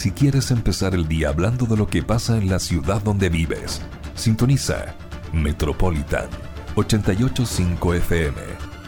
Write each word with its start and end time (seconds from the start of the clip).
si 0.00 0.12
quieres 0.12 0.50
empezar 0.50 0.94
el 0.94 1.08
día 1.08 1.28
hablando 1.28 1.66
de 1.66 1.76
lo 1.76 1.86
que 1.86 2.02
pasa 2.02 2.38
en 2.38 2.48
la 2.48 2.58
ciudad 2.58 3.02
donde 3.02 3.28
vives. 3.28 3.82
Sintoniza 4.14 4.94
Metropolitan 5.30 6.26
885 6.74 7.94
FM 7.94 8.40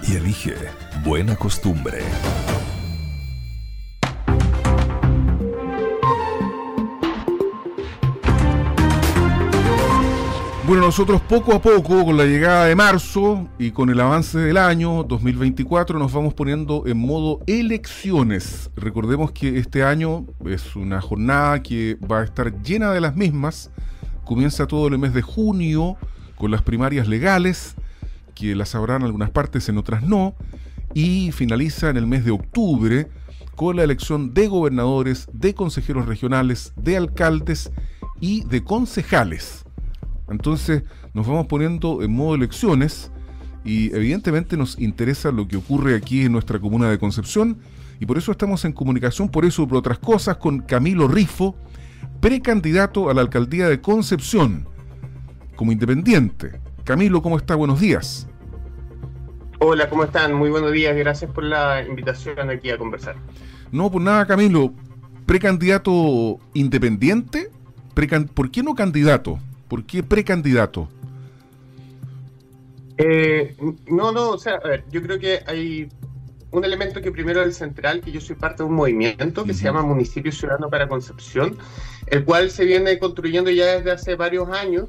y 0.08 0.16
elige 0.16 0.54
Buena 1.04 1.36
Costumbre. 1.36 1.98
Bueno, 10.72 10.86
nosotros 10.86 11.20
poco 11.20 11.52
a 11.52 11.60
poco, 11.60 12.02
con 12.02 12.16
la 12.16 12.24
llegada 12.24 12.64
de 12.64 12.74
marzo 12.74 13.46
y 13.58 13.72
con 13.72 13.90
el 13.90 14.00
avance 14.00 14.38
del 14.38 14.56
año 14.56 15.02
2024, 15.02 15.98
nos 15.98 16.14
vamos 16.14 16.32
poniendo 16.32 16.84
en 16.86 16.96
modo 16.96 17.40
elecciones. 17.46 18.70
Recordemos 18.74 19.32
que 19.32 19.58
este 19.58 19.84
año 19.84 20.24
es 20.46 20.74
una 20.74 21.02
jornada 21.02 21.62
que 21.62 21.98
va 22.10 22.20
a 22.20 22.24
estar 22.24 22.62
llena 22.62 22.90
de 22.90 23.02
las 23.02 23.16
mismas. 23.16 23.70
Comienza 24.24 24.66
todo 24.66 24.88
el 24.88 24.96
mes 24.96 25.12
de 25.12 25.20
junio 25.20 25.98
con 26.36 26.50
las 26.50 26.62
primarias 26.62 27.06
legales, 27.06 27.74
que 28.34 28.54
las 28.54 28.74
habrá 28.74 28.96
en 28.96 29.02
algunas 29.02 29.28
partes, 29.28 29.68
en 29.68 29.76
otras 29.76 30.02
no, 30.02 30.34
y 30.94 31.32
finaliza 31.32 31.90
en 31.90 31.98
el 31.98 32.06
mes 32.06 32.24
de 32.24 32.30
octubre 32.30 33.10
con 33.56 33.76
la 33.76 33.84
elección 33.84 34.32
de 34.32 34.48
gobernadores, 34.48 35.28
de 35.34 35.52
consejeros 35.52 36.06
regionales, 36.06 36.72
de 36.76 36.96
alcaldes 36.96 37.70
y 38.20 38.44
de 38.44 38.64
concejales. 38.64 39.61
Entonces 40.32 40.82
nos 41.14 41.26
vamos 41.26 41.46
poniendo 41.46 42.02
en 42.02 42.12
modo 42.12 42.34
elecciones 42.34 43.12
y 43.64 43.94
evidentemente 43.94 44.56
nos 44.56 44.78
interesa 44.78 45.30
lo 45.30 45.46
que 45.46 45.56
ocurre 45.56 45.94
aquí 45.94 46.22
en 46.22 46.32
nuestra 46.32 46.58
comuna 46.58 46.90
de 46.90 46.98
Concepción 46.98 47.58
y 48.00 48.06
por 48.06 48.18
eso 48.18 48.32
estamos 48.32 48.64
en 48.64 48.72
comunicación, 48.72 49.28
por 49.28 49.44
eso, 49.44 49.68
por 49.68 49.78
otras 49.78 49.98
cosas, 49.98 50.36
con 50.38 50.60
Camilo 50.60 51.06
Rifo, 51.06 51.54
precandidato 52.20 53.08
a 53.08 53.14
la 53.14 53.20
alcaldía 53.20 53.68
de 53.68 53.80
Concepción 53.80 54.66
como 55.54 55.70
independiente. 55.70 56.60
Camilo, 56.82 57.22
¿cómo 57.22 57.36
está? 57.36 57.54
Buenos 57.54 57.78
días. 57.78 58.26
Hola, 59.60 59.88
¿cómo 59.88 60.02
están? 60.02 60.34
Muy 60.34 60.50
buenos 60.50 60.72
días, 60.72 60.96
gracias 60.96 61.30
por 61.30 61.44
la 61.44 61.86
invitación 61.86 62.50
aquí 62.50 62.70
a 62.70 62.78
conversar. 62.78 63.14
No, 63.70 63.88
pues 63.88 64.04
nada, 64.04 64.26
Camilo, 64.26 64.74
precandidato 65.24 66.40
independiente, 66.54 67.50
¿por 68.34 68.50
qué 68.50 68.64
no 68.64 68.74
candidato? 68.74 69.38
¿Por 69.72 69.86
qué 69.86 70.02
precandidato? 70.02 70.86
Eh, 72.98 73.56
no, 73.86 74.12
no, 74.12 74.32
o 74.32 74.38
sea, 74.38 74.56
a 74.56 74.68
ver, 74.68 74.84
yo 74.90 75.00
creo 75.00 75.18
que 75.18 75.40
hay 75.46 75.88
un 76.50 76.62
elemento 76.62 77.00
que 77.00 77.10
primero 77.10 77.40
es 77.40 77.46
el 77.46 77.54
central, 77.54 78.02
que 78.02 78.12
yo 78.12 78.20
soy 78.20 78.36
parte 78.36 78.62
de 78.62 78.68
un 78.68 78.74
movimiento 78.74 79.44
que 79.44 79.54
se 79.54 79.64
llama 79.64 79.80
Municipio 79.80 80.30
Ciudadano 80.30 80.68
para 80.68 80.86
Concepción, 80.88 81.56
el 82.08 82.22
cual 82.22 82.50
se 82.50 82.66
viene 82.66 82.98
construyendo 82.98 83.50
ya 83.50 83.78
desde 83.78 83.92
hace 83.92 84.14
varios 84.14 84.50
años. 84.50 84.88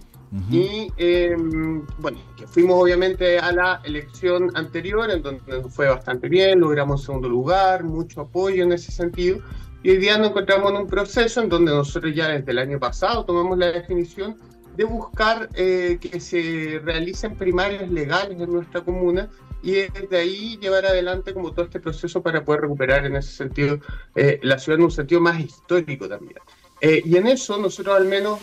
Y 0.51 0.91
em, 0.97 1.85
bueno, 1.99 2.17
que 2.35 2.45
fuimos 2.45 2.83
obviamente 2.83 3.39
a 3.39 3.53
la 3.53 3.81
elección 3.85 4.51
anterior, 4.53 5.09
en 5.09 5.21
donde 5.21 5.63
fue 5.69 5.87
bastante 5.87 6.27
bien, 6.27 6.59
logramos 6.59 7.05
segundo 7.05 7.29
lugar, 7.29 7.85
mucho 7.85 8.19
apoyo 8.19 8.63
en 8.63 8.73
ese 8.73 8.91
sentido. 8.91 9.39
Y 9.81 9.91
hoy 9.91 9.97
día 9.97 10.17
nos 10.17 10.31
encontramos 10.31 10.71
en 10.71 10.77
un 10.77 10.87
proceso 10.87 11.41
en 11.41 11.47
donde 11.47 11.71
nosotros 11.71 12.13
ya 12.13 12.27
desde 12.27 12.51
el 12.51 12.57
año 12.57 12.79
pasado 12.79 13.23
tomamos 13.23 13.57
la 13.57 13.71
definición 13.71 14.35
de 14.75 14.83
buscar 14.83 15.49
eh, 15.53 15.97
que 15.99 16.19
se 16.19 16.81
realicen 16.83 17.35
primarias 17.35 17.89
legales 17.89 18.39
en 18.39 18.51
nuestra 18.51 18.81
comuna 18.81 19.29
y 19.61 19.73
desde 19.73 20.17
ahí 20.17 20.57
llevar 20.57 20.85
adelante 20.85 21.33
como 21.33 21.51
todo 21.51 21.65
este 21.65 21.79
proceso 21.79 22.21
para 22.21 22.43
poder 22.43 22.61
recuperar 22.61 23.05
en 23.05 23.15
ese 23.15 23.31
sentido 23.31 23.79
eh, 24.15 24.39
la 24.43 24.59
ciudad 24.59 24.79
en 24.79 24.85
un 24.85 24.91
sentido 24.91 25.21
más 25.21 25.39
histórico 25.39 26.09
también. 26.09 26.39
Eh, 26.81 27.01
y 27.05 27.15
en 27.15 27.27
eso 27.27 27.57
nosotros 27.57 27.95
al 27.95 28.05
menos, 28.05 28.41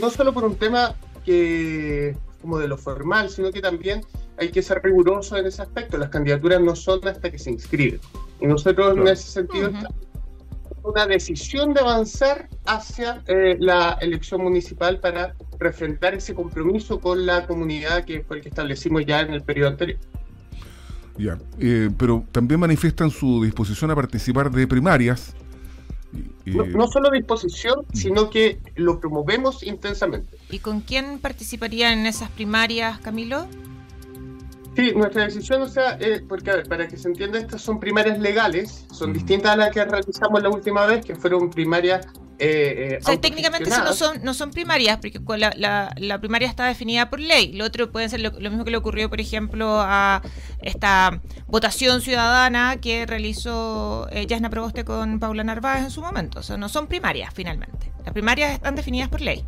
no 0.00 0.08
solo 0.08 0.32
por 0.32 0.44
un 0.44 0.56
tema 0.56 0.94
que 1.24 2.16
como 2.40 2.58
de 2.58 2.68
lo 2.68 2.78
formal, 2.78 3.30
sino 3.30 3.50
que 3.50 3.60
también 3.60 4.02
hay 4.38 4.50
que 4.50 4.62
ser 4.62 4.82
riguroso 4.82 5.36
en 5.36 5.46
ese 5.46 5.62
aspecto. 5.62 5.98
Las 5.98 6.10
candidaturas 6.10 6.60
no 6.60 6.74
son 6.76 7.06
hasta 7.06 7.30
que 7.30 7.38
se 7.38 7.50
inscriben. 7.50 8.00
Y 8.40 8.46
nosotros 8.46 8.96
en 8.96 9.08
ese 9.08 9.30
sentido 9.30 9.70
una 10.84 11.06
decisión 11.06 11.72
de 11.74 11.80
avanzar 11.80 12.48
hacia 12.66 13.22
la 13.58 13.98
elección 14.00 14.42
municipal 14.42 15.00
para 15.00 15.34
refrentar 15.58 16.14
ese 16.14 16.34
compromiso 16.34 17.00
con 17.00 17.26
la 17.26 17.46
comunidad 17.46 18.04
que 18.04 18.22
fue 18.22 18.36
el 18.36 18.42
que 18.42 18.50
establecimos 18.50 19.04
ya 19.06 19.20
en 19.20 19.32
el 19.32 19.42
periodo 19.42 19.70
anterior. 19.70 19.98
Ya, 21.16 21.38
eh, 21.58 21.90
pero 21.96 22.24
también 22.32 22.60
manifiestan 22.60 23.10
su 23.10 23.42
disposición 23.42 23.90
a 23.90 23.94
participar 23.94 24.50
de 24.50 24.66
primarias. 24.66 25.34
no, 26.44 26.86
solo 26.88 27.10
disposición, 27.10 27.80
mm. 27.80 27.96
sino 27.96 28.30
que 28.30 28.58
lo 28.74 29.00
promovemos 29.00 29.62
intensamente. 29.62 30.36
¿Y 30.50 30.58
con 30.58 30.80
quién 30.80 31.18
participarían 31.18 32.00
en 32.00 32.06
esas 32.06 32.30
primarias, 32.30 32.98
Camilo? 32.98 33.46
Sí, 34.76 34.92
nuestra 34.94 35.24
decisión, 35.24 35.62
o 35.62 35.68
sea, 35.68 35.96
eh, 36.00 36.22
porque 36.28 36.50
a 36.50 36.56
ver, 36.56 36.68
para 36.68 36.88
que 36.88 36.96
se 36.96 37.08
entienda, 37.08 37.38
estas 37.38 37.62
son 37.62 37.78
primarias 37.78 38.18
legales, 38.18 38.86
son 38.92 39.12
distintas 39.12 39.52
a 39.52 39.56
las 39.56 39.70
que 39.70 39.84
realizamos 39.84 40.42
la 40.42 40.48
última 40.48 40.84
vez, 40.86 41.04
que 41.04 41.14
fueron 41.14 41.50
primarias 41.50 42.06
eh, 42.38 42.98
eh 43.06 43.18
técnicamente 43.18 43.70
no 43.70 43.92
son, 43.92 44.22
no 44.24 44.34
son 44.34 44.50
primarias, 44.50 44.98
porque 44.98 45.20
la, 45.38 45.94
la, 45.96 46.18
primaria 46.18 46.48
está 46.48 46.66
definida 46.66 47.08
por 47.08 47.20
ley. 47.20 47.52
Lo 47.52 47.64
otro 47.64 47.92
puede 47.92 48.08
ser 48.08 48.20
lo, 48.20 48.32
mismo 48.32 48.64
que 48.64 48.70
le 48.70 48.76
ocurrió, 48.76 49.08
por 49.08 49.20
ejemplo, 49.20 49.80
a 49.80 50.22
esta 50.60 51.20
votación 51.46 52.00
ciudadana 52.00 52.78
que 52.80 53.06
realizó 53.06 54.08
eh, 54.10 54.26
Yasna 54.26 54.50
Proboste 54.50 54.84
con 54.84 55.20
Paula 55.20 55.44
Narváez 55.44 55.84
en 55.84 55.90
su 55.90 56.00
momento. 56.00 56.40
O 56.40 56.42
sea, 56.42 56.56
no 56.56 56.68
son 56.68 56.88
primarias 56.88 57.32
finalmente. 57.32 57.92
Las 58.04 58.12
primarias 58.12 58.52
están 58.52 58.74
definidas 58.74 59.08
por 59.08 59.20
ley. 59.20 59.44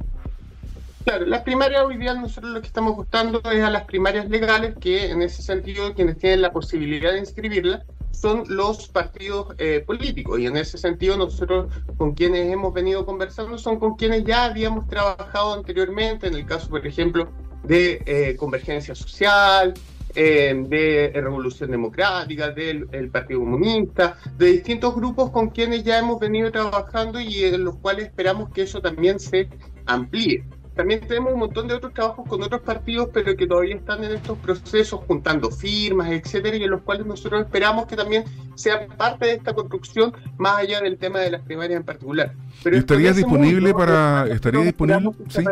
Claro, 1.07 1.25
las 1.25 1.43
primarias 1.43 1.85
hoy 1.85 1.99
día 1.99 2.15
nosotros 2.15 2.53
lo 2.53 2.61
que 2.61 2.67
estamos 2.67 2.97
buscando 2.97 3.41
es 3.53 3.63
a 3.63 3.71
las 3.71 3.85
primarias 3.85 4.29
legales, 4.29 4.75
que 4.81 5.09
en 5.09 5.23
ese 5.23 5.41
sentido 5.41 5.95
quienes 5.95 6.19
tienen 6.19 6.43
la 6.43 6.51
posibilidad 6.51 7.13
de 7.13 7.21
inscribirlas 7.21 7.85
son 8.11 8.43
los 8.49 8.89
partidos 8.89 9.55
eh, 9.59 9.85
políticos. 9.87 10.41
Y 10.41 10.47
en 10.47 10.57
ese 10.57 10.79
sentido, 10.79 11.17
nosotros 11.17 11.73
con 11.97 12.15
quienes 12.15 12.53
hemos 12.53 12.75
venido 12.75 13.07
conversando 13.07 13.57
son 13.57 13.79
con 13.79 13.95
quienes 13.95 14.25
ya 14.25 14.47
habíamos 14.47 14.89
trabajado 14.89 15.55
anteriormente, 15.55 16.27
en 16.27 16.35
el 16.35 16.45
caso, 16.45 16.69
por 16.69 16.85
ejemplo, 16.85 17.31
de 17.63 18.03
eh, 18.05 18.35
Convergencia 18.37 18.97
Social, 18.97 19.75
eh, 20.13 20.61
de 20.67 21.13
Revolución 21.15 21.71
Democrática, 21.71 22.51
del 22.51 23.11
Partido 23.13 23.39
Comunista, 23.39 24.19
de 24.37 24.47
distintos 24.47 24.97
grupos 24.97 25.31
con 25.31 25.51
quienes 25.51 25.85
ya 25.85 26.01
hemos 26.01 26.19
venido 26.19 26.51
trabajando 26.51 27.21
y 27.21 27.45
en 27.45 27.63
los 27.63 27.77
cuales 27.77 28.07
esperamos 28.07 28.51
que 28.51 28.63
eso 28.63 28.81
también 28.81 29.21
se 29.21 29.49
amplíe. 29.87 30.45
También 30.77 31.01
tenemos 31.01 31.33
un 31.33 31.41
montón 31.41 31.67
de 31.69 31.75
otros 31.75 31.95
trabajos 31.95 32.29
con 32.29 32.43
otros 32.43 32.61
partidos, 32.61 33.09
pero 33.11 33.35
que 33.35 33.47
todavía 33.47 33.77
están 33.77 34.05
en 34.05 34.13
estos 34.13 34.37
procesos, 34.37 35.01
juntando 35.07 35.51
firmas, 35.51 36.11
etcétera, 36.11 36.55
y 36.57 36.65
en 36.65 36.71
los 36.71 36.83
cuales 36.83 37.07
nosotros 37.07 37.41
esperamos 37.41 37.87
que 37.87 37.97
también 37.97 38.25
sean 38.57 38.89
parte 38.95 39.25
de 39.25 39.33
esta 39.33 39.55
construcción, 39.55 40.13
más 40.37 40.59
allá 40.59 40.83
del 40.83 40.99
tema 40.99 41.21
de 41.21 41.31
las 41.31 41.41
primarias 41.41 41.81
en 41.81 41.87
particular. 41.87 42.35
Pero 42.63 42.77
¿Estaría 42.77 43.15
disponible 43.15 43.73
para 43.73 44.27
estaría 44.29 44.61
disponible 44.61 45.13
¿sí? 45.29 45.45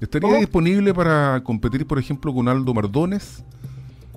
estaría 0.00 0.36
disponible 0.36 0.94
para 0.94 1.40
competir, 1.42 1.84
por 1.84 1.98
ejemplo, 1.98 2.32
con 2.32 2.46
Aldo 2.46 2.72
Mardones? 2.72 3.44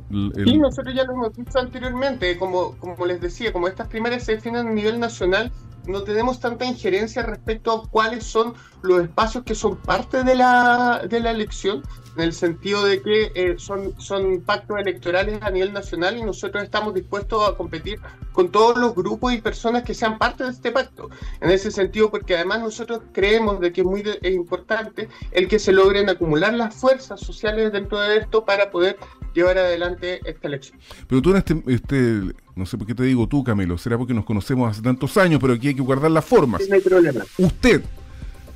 Sí, 0.09 0.57
nosotros 0.59 0.93
ya 0.95 1.03
lo 1.05 1.13
hemos 1.13 1.35
visto 1.35 1.59
anteriormente, 1.59 2.37
como, 2.37 2.77
como 2.77 3.03
les 3.07 3.19
decía, 3.19 3.51
como 3.51 3.67
estas 3.67 3.87
primarias 3.87 4.23
se 4.23 4.35
definen 4.35 4.67
a 4.67 4.71
nivel 4.71 4.99
nacional, 4.99 5.51
no 5.87 6.03
tenemos 6.03 6.39
tanta 6.39 6.65
injerencia 6.65 7.23
respecto 7.23 7.71
a 7.71 7.89
cuáles 7.89 8.23
son 8.23 8.53
los 8.81 9.01
espacios 9.01 9.43
que 9.43 9.55
son 9.55 9.77
parte 9.77 10.23
de 10.23 10.35
la, 10.35 11.05
de 11.07 11.19
la 11.19 11.31
elección, 11.31 11.83
en 12.17 12.23
el 12.23 12.33
sentido 12.33 12.83
de 12.83 13.01
que 13.01 13.31
eh, 13.35 13.55
son, 13.57 13.93
son 13.99 14.41
pactos 14.41 14.79
electorales 14.79 15.39
a 15.41 15.51
nivel 15.51 15.71
nacional 15.71 16.17
y 16.17 16.23
nosotros 16.23 16.63
estamos 16.63 16.93
dispuestos 16.95 17.47
a 17.47 17.55
competir 17.55 17.99
con 18.33 18.49
todos 18.49 18.77
los 18.77 18.95
grupos 18.95 19.33
y 19.33 19.41
personas 19.41 19.83
que 19.83 19.93
sean 19.93 20.17
parte 20.17 20.43
de 20.43 20.49
este 20.49 20.71
pacto. 20.71 21.09
En 21.41 21.51
ese 21.51 21.69
sentido, 21.69 22.09
porque 22.09 22.35
además 22.35 22.61
nosotros 22.61 23.01
creemos 23.11 23.59
de 23.59 23.71
que 23.71 23.81
es 23.81 23.87
muy 23.87 24.03
importante 24.23 25.09
el 25.31 25.47
que 25.47 25.59
se 25.59 25.71
logren 25.71 26.09
acumular 26.09 26.53
las 26.53 26.73
fuerzas 26.73 27.19
sociales 27.19 27.71
dentro 27.71 27.99
de 27.99 28.17
esto 28.17 28.43
para 28.43 28.71
poder 28.71 28.97
llevar 29.35 29.59
adelante 29.59 30.19
esta 30.25 30.47
elección. 30.47 30.79
Pero 31.07 31.21
tú 31.21 31.31
en 31.31 31.37
este, 31.37 31.63
este 31.67 32.21
no 32.55 32.65
sé 32.65 32.77
por 32.77 32.87
qué 32.87 32.95
te 32.95 33.03
digo 33.03 33.27
tú, 33.27 33.43
Camilo, 33.43 33.77
será 33.77 33.97
porque 33.97 34.15
nos 34.15 34.25
conocemos 34.25 34.71
hace 34.71 34.81
tantos 34.81 35.15
años, 35.17 35.39
pero 35.39 35.53
aquí 35.53 35.67
hay 35.67 35.75
que 35.75 35.81
guardar 35.81 36.09
las 36.09 36.25
formas. 36.25 36.67
no 36.67 36.75
hay 36.75 36.81
problema. 36.81 37.23
Usted, 37.37 37.83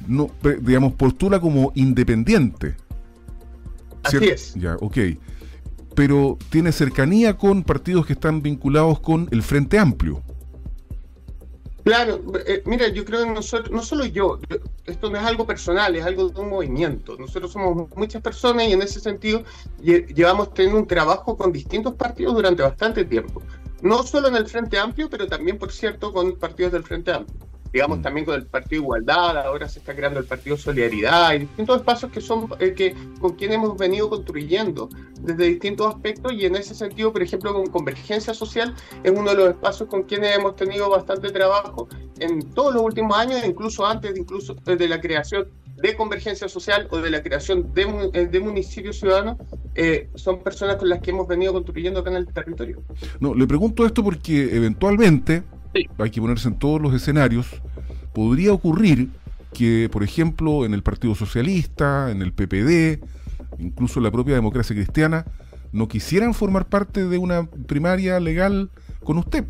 no, 0.08 0.32
digamos, 0.62 0.94
postula 0.94 1.40
como 1.40 1.72
independiente. 1.76 2.76
Así 4.04 4.26
es. 4.28 4.54
Ya, 4.56 4.76
ok. 4.80 4.98
Pero 5.96 6.38
tiene 6.50 6.72
cercanía 6.72 7.38
con 7.38 7.64
partidos 7.64 8.06
que 8.06 8.14
están 8.14 8.42
vinculados 8.42 9.00
con 9.00 9.28
el 9.32 9.44
Frente 9.44 9.78
Amplio. 9.78 10.24
Claro, 11.84 12.22
eh, 12.46 12.62
mira, 12.66 12.88
yo 12.90 13.04
creo 13.04 13.26
que 13.26 13.32
nosotros, 13.32 13.72
no 13.72 13.82
solo 13.82 14.06
yo, 14.06 14.40
esto 14.86 15.10
no 15.10 15.18
es 15.18 15.24
algo 15.24 15.48
personal, 15.48 15.96
es 15.96 16.06
algo 16.06 16.30
de 16.30 16.40
un 16.40 16.50
movimiento. 16.50 17.18
Nosotros 17.18 17.52
somos 17.52 17.90
muchas 17.96 18.22
personas 18.22 18.68
y 18.68 18.74
en 18.74 18.84
ese 18.84 19.00
sentido 19.00 19.44
llevamos 19.82 20.54
teniendo 20.54 20.80
un 20.80 20.88
trabajo 20.88 21.36
con 21.36 21.52
distintos 21.52 21.96
partidos 21.96 22.36
durante 22.36 22.62
bastante 22.62 23.04
tiempo. 23.04 23.42
No 23.82 24.04
solo 24.04 24.28
en 24.28 24.36
el 24.36 24.48
Frente 24.48 24.78
Amplio, 24.78 25.10
pero 25.10 25.28
también, 25.28 25.58
por 25.58 25.72
cierto, 25.72 26.14
con 26.14 26.38
partidos 26.38 26.72
del 26.72 26.84
Frente 26.84 27.14
Amplio. 27.14 27.51
Digamos 27.72 28.00
mm. 28.00 28.02
también 28.02 28.26
con 28.26 28.36
el 28.36 28.46
Partido 28.46 28.82
Igualdad, 28.84 29.38
ahora 29.38 29.68
se 29.68 29.80
está 29.80 29.96
creando 29.96 30.20
el 30.20 30.26
Partido 30.26 30.58
Solidaridad, 30.58 31.34
y 31.34 31.40
distintos 31.40 31.78
espacios 31.78 32.12
que 32.12 32.22
son 32.22 32.48
eh, 32.60 32.74
que 32.74 32.96
con 33.20 33.36
quienes 33.36 33.58
hemos 33.58 33.78
venido 33.78 34.10
construyendo 34.10 34.90
desde 35.22 35.46
distintos 35.46 35.88
aspectos 35.94 36.34
y 36.34 36.46
en 36.46 36.56
ese 36.56 36.74
sentido, 36.74 37.12
por 37.12 37.22
ejemplo, 37.22 37.54
con 37.54 37.68
Convergencia 37.68 38.34
Social 38.34 38.74
es 39.04 39.12
uno 39.12 39.32
de 39.32 39.36
los 39.36 39.50
espacios 39.50 39.90
con 39.90 40.04
quienes 40.04 40.36
hemos 40.36 40.56
tenido 40.56 40.90
bastante 40.90 41.30
trabajo 41.30 41.88
en 42.20 42.42
todos 42.54 42.74
los 42.74 42.84
últimos 42.84 43.18
años, 43.18 43.42
incluso 43.46 43.86
antes 43.86 44.14
de, 44.14 44.20
incluso 44.20 44.56
de 44.56 44.88
la 44.88 45.00
creación 45.00 45.48
de 45.82 45.96
convergencia 45.96 46.48
social 46.48 46.88
o 46.92 47.00
de 47.00 47.10
la 47.10 47.24
creación 47.24 47.74
de, 47.74 48.10
eh, 48.14 48.28
de 48.28 48.40
municipios 48.40 49.00
ciudadanos 49.00 49.38
eh, 49.76 50.10
son 50.16 50.44
personas 50.44 50.76
con 50.76 50.90
las 50.90 51.02
que 51.02 51.12
hemos 51.12 51.28
venido 51.28 51.54
construyendo 51.54 52.02
acá 52.02 52.12
en 52.12 52.18
el 52.18 52.28
territorio. 52.28 52.84
No, 53.20 53.34
le 53.34 53.48
pregunto 53.48 53.86
esto 53.86 54.04
porque 54.04 54.56
eventualmente 54.56 55.44
hay 55.74 56.10
que 56.10 56.22
ponerse 56.22 56.48
en 56.48 56.56
todos 56.56 56.82
los 56.82 56.94
escenarios. 56.94 57.48
Podría 58.14 58.54
ocurrir 58.54 59.10
que, 59.54 59.90
por 59.92 60.04
ejemplo, 60.04 60.66
en 60.66 60.74
el 60.74 60.84
Partido 60.84 61.16
Socialista, 61.16 62.12
en 62.12 62.22
el 62.22 62.34
PPD, 62.34 63.04
incluso 63.60 64.00
en 64.00 64.04
la 64.04 64.12
propia 64.12 64.36
democracia 64.36 64.76
cristiana, 64.76 65.26
no 65.72 65.88
quisieran 65.88 66.34
formar 66.34 66.68
parte 66.68 67.08
de 67.08 67.18
una 67.18 67.44
primaria 67.46 68.20
legal 68.20 68.70
con 69.04 69.18
usted. 69.18 69.46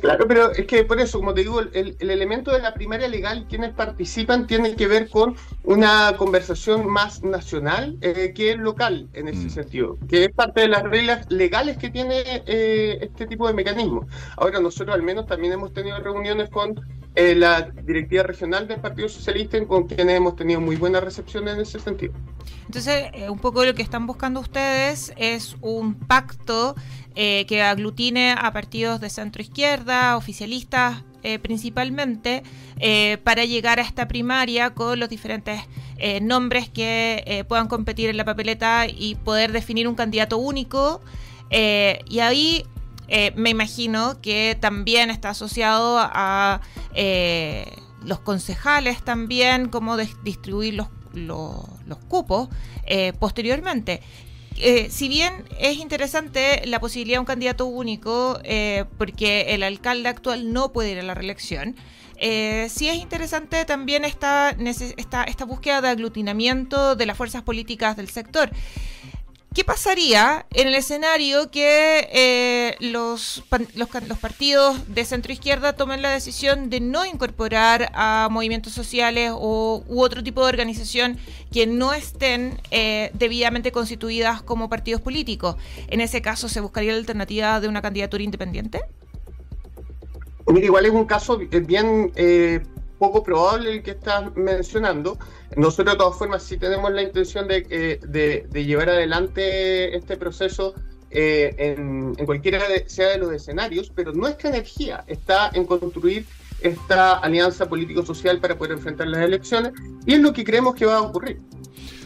Claro, 0.00 0.26
pero 0.26 0.50
es 0.52 0.66
que 0.66 0.84
por 0.84 1.00
eso, 1.00 1.18
como 1.18 1.34
te 1.34 1.42
digo, 1.42 1.60
el, 1.60 1.96
elemento 2.00 2.50
de 2.52 2.60
la 2.60 2.74
primaria 2.74 3.08
legal, 3.08 3.46
quienes 3.48 3.72
participan, 3.72 4.46
tiene 4.46 4.74
que 4.74 4.86
ver 4.86 5.08
con 5.08 5.36
una 5.64 6.14
conversación 6.16 6.86
más 6.86 7.22
nacional 7.22 7.96
eh, 8.00 8.32
que 8.34 8.56
local 8.56 9.08
en 9.12 9.28
ese 9.28 9.46
mm. 9.46 9.50
sentido, 9.50 9.98
que 10.08 10.24
es 10.24 10.32
parte 10.32 10.62
de 10.62 10.68
las 10.68 10.82
reglas 10.82 11.30
legales 11.30 11.78
que 11.78 11.90
tiene 11.90 12.42
eh, 12.46 12.98
este 13.00 13.26
tipo 13.26 13.46
de 13.46 13.54
mecanismo. 13.54 14.06
Ahora, 14.36 14.60
nosotros 14.60 14.94
al 14.94 15.02
menos 15.02 15.26
también 15.26 15.52
hemos 15.52 15.72
tenido 15.72 15.98
reuniones 15.98 16.50
con 16.50 16.80
eh, 17.16 17.34
la 17.34 17.62
directiva 17.62 18.22
regional 18.22 18.68
del 18.68 18.80
Partido 18.80 19.08
Socialista, 19.08 19.58
con 19.66 19.88
quienes 19.88 20.16
hemos 20.16 20.36
tenido 20.36 20.60
muy 20.60 20.76
buena 20.76 21.00
recepción 21.00 21.48
en 21.48 21.60
ese 21.60 21.80
sentido. 21.80 22.12
Entonces, 22.66 23.10
un 23.28 23.38
poco 23.38 23.64
lo 23.64 23.74
que 23.74 23.82
están 23.82 24.06
buscando 24.06 24.40
ustedes 24.40 25.12
es 25.16 25.56
un 25.60 25.94
pacto 25.94 26.74
eh, 27.18 27.46
que 27.46 27.62
aglutine 27.62 28.32
a 28.32 28.52
partidos 28.52 29.00
de 29.00 29.08
centro 29.08 29.40
izquierda, 29.40 30.18
oficialistas 30.18 31.02
eh, 31.22 31.38
principalmente, 31.38 32.42
eh, 32.78 33.16
para 33.24 33.46
llegar 33.46 33.78
a 33.78 33.82
esta 33.82 34.06
primaria 34.06 34.74
con 34.74 35.00
los 35.00 35.08
diferentes 35.08 35.62
nombres 36.20 36.68
que 36.68 37.46
puedan 37.48 37.68
competir 37.68 38.10
en 38.10 38.18
la 38.18 38.26
papeleta 38.26 38.86
y 38.86 39.14
poder 39.14 39.50
definir 39.50 39.88
un 39.88 39.94
candidato 39.94 40.36
único. 40.36 41.00
y 41.50 42.18
ahí 42.18 42.66
me 43.34 43.50
imagino 43.50 44.20
que 44.20 44.56
también 44.60 45.10
está 45.10 45.30
asociado 45.30 45.98
a 45.98 46.60
los 48.02 48.20
concejales 48.20 49.02
también, 49.04 49.68
cómo 49.68 49.96
distribuir 49.96 50.74
los, 50.74 50.88
cupos 52.08 52.48
posteriormente. 53.18 54.00
Eh, 54.58 54.88
si 54.90 55.08
bien 55.08 55.44
es 55.58 55.76
interesante 55.76 56.62
la 56.66 56.80
posibilidad 56.80 57.16
de 57.16 57.20
un 57.20 57.26
candidato 57.26 57.66
único, 57.66 58.40
eh, 58.42 58.84
porque 58.96 59.54
el 59.54 59.62
alcalde 59.62 60.08
actual 60.08 60.52
no 60.52 60.72
puede 60.72 60.92
ir 60.92 60.98
a 60.98 61.02
la 61.02 61.14
reelección, 61.14 61.76
eh, 62.16 62.68
sí 62.70 62.88
es 62.88 62.96
interesante 62.96 63.66
también 63.66 64.06
esta, 64.06 64.56
esta, 64.96 65.24
esta 65.24 65.44
búsqueda 65.44 65.82
de 65.82 65.88
aglutinamiento 65.88 66.96
de 66.96 67.04
las 67.04 67.18
fuerzas 67.18 67.42
políticas 67.42 67.96
del 67.96 68.08
sector. 68.08 68.50
¿Qué 69.56 69.64
pasaría 69.64 70.44
en 70.52 70.68
el 70.68 70.74
escenario 70.74 71.50
que 71.50 72.06
eh, 72.12 72.76
los, 72.80 73.42
partidos 74.20 74.94
de 74.94 75.02
centro 75.06 75.32
izquierda 75.32 75.72
tomen 75.72 76.02
la 76.02 76.10
decisión 76.10 76.68
de 76.68 76.80
no 76.80 77.06
incorporar 77.06 77.90
a 77.94 78.28
movimientos 78.30 78.74
sociales 78.74 79.32
u 79.32 79.82
otro 80.02 80.22
tipo 80.22 80.42
de 80.42 80.48
organización 80.48 81.16
que 81.50 81.66
no 81.66 81.94
estén 81.94 82.60
eh, 82.70 83.10
debidamente 83.14 83.72
constituidas 83.72 84.42
como 84.42 84.68
partidos 84.68 85.00
políticos? 85.00 85.56
En 85.88 86.02
ese 86.02 86.20
caso, 86.20 86.50
¿se 86.50 86.60
buscaría 86.60 86.92
la 86.92 86.98
alternativa 86.98 87.58
de 87.58 87.68
una 87.68 87.80
candidatura 87.80 88.22
independiente? 88.22 88.82
Mira, 90.48 90.66
igual 90.66 90.84
es 90.84 90.92
un 90.92 91.06
caso 91.06 91.38
bien 91.38 92.12
eh, 92.14 92.60
poco 92.98 93.22
probable 93.22 93.72
el 93.72 93.82
que 93.82 93.92
estás 93.92 94.34
mencionando. 94.36 95.18
Nosotros 95.56 95.94
de 95.94 95.98
todas 95.98 96.18
formas 96.18 96.42
sí 96.42 96.56
tenemos 96.56 96.90
la 96.92 97.02
intención 97.02 97.48
de, 97.48 97.66
eh, 97.70 98.00
de, 98.06 98.64
llevar 98.64 98.88
adelante 98.88 99.96
este 99.96 100.16
proceso 100.16 100.74
eh, 101.10 101.54
en, 101.58 102.14
cualquiera 102.26 102.60
sea 102.86 103.10
de 103.10 103.18
los 103.18 103.32
escenarios, 103.32 103.92
pero 103.94 104.12
nuestra 104.12 104.50
energía 104.50 105.04
está 105.06 105.50
en 105.54 105.64
construir 105.64 106.26
esta 106.60 107.18
alianza 107.18 107.68
político-social 107.68 108.40
para 108.40 108.56
poder 108.56 108.72
enfrentar 108.72 109.06
las 109.08 109.20
elecciones 109.20 109.72
y 110.06 110.14
es 110.14 110.20
lo 110.20 110.32
que 110.32 110.44
creemos 110.44 110.74
que 110.74 110.86
va 110.86 110.96
a 110.96 111.02
ocurrir. 111.02 111.40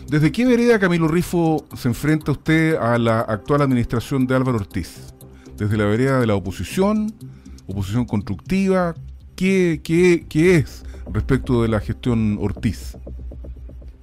¿Desde 0.08 0.32
qué 0.32 0.44
vereda, 0.44 0.78
Camilo 0.80 1.06
Rifo, 1.06 1.64
se 1.76 1.86
enfrenta 1.86 2.32
usted 2.32 2.74
a 2.74 2.98
la 2.98 3.20
actual 3.20 3.62
administración 3.62 4.26
de 4.26 4.34
Álvaro 4.34 4.58
Ortiz? 4.58 5.14
¿Desde 5.56 5.76
la 5.76 5.84
vereda 5.84 6.18
de 6.18 6.26
la 6.26 6.34
oposición? 6.34 7.14
¿Oposición 7.68 8.04
constructiva? 8.06 8.96
¿Qué, 9.40 9.80
qué, 9.82 10.26
qué 10.28 10.56
es 10.56 10.84
respecto 11.10 11.62
de 11.62 11.68
la 11.68 11.80
gestión 11.80 12.36
Ortiz? 12.42 12.98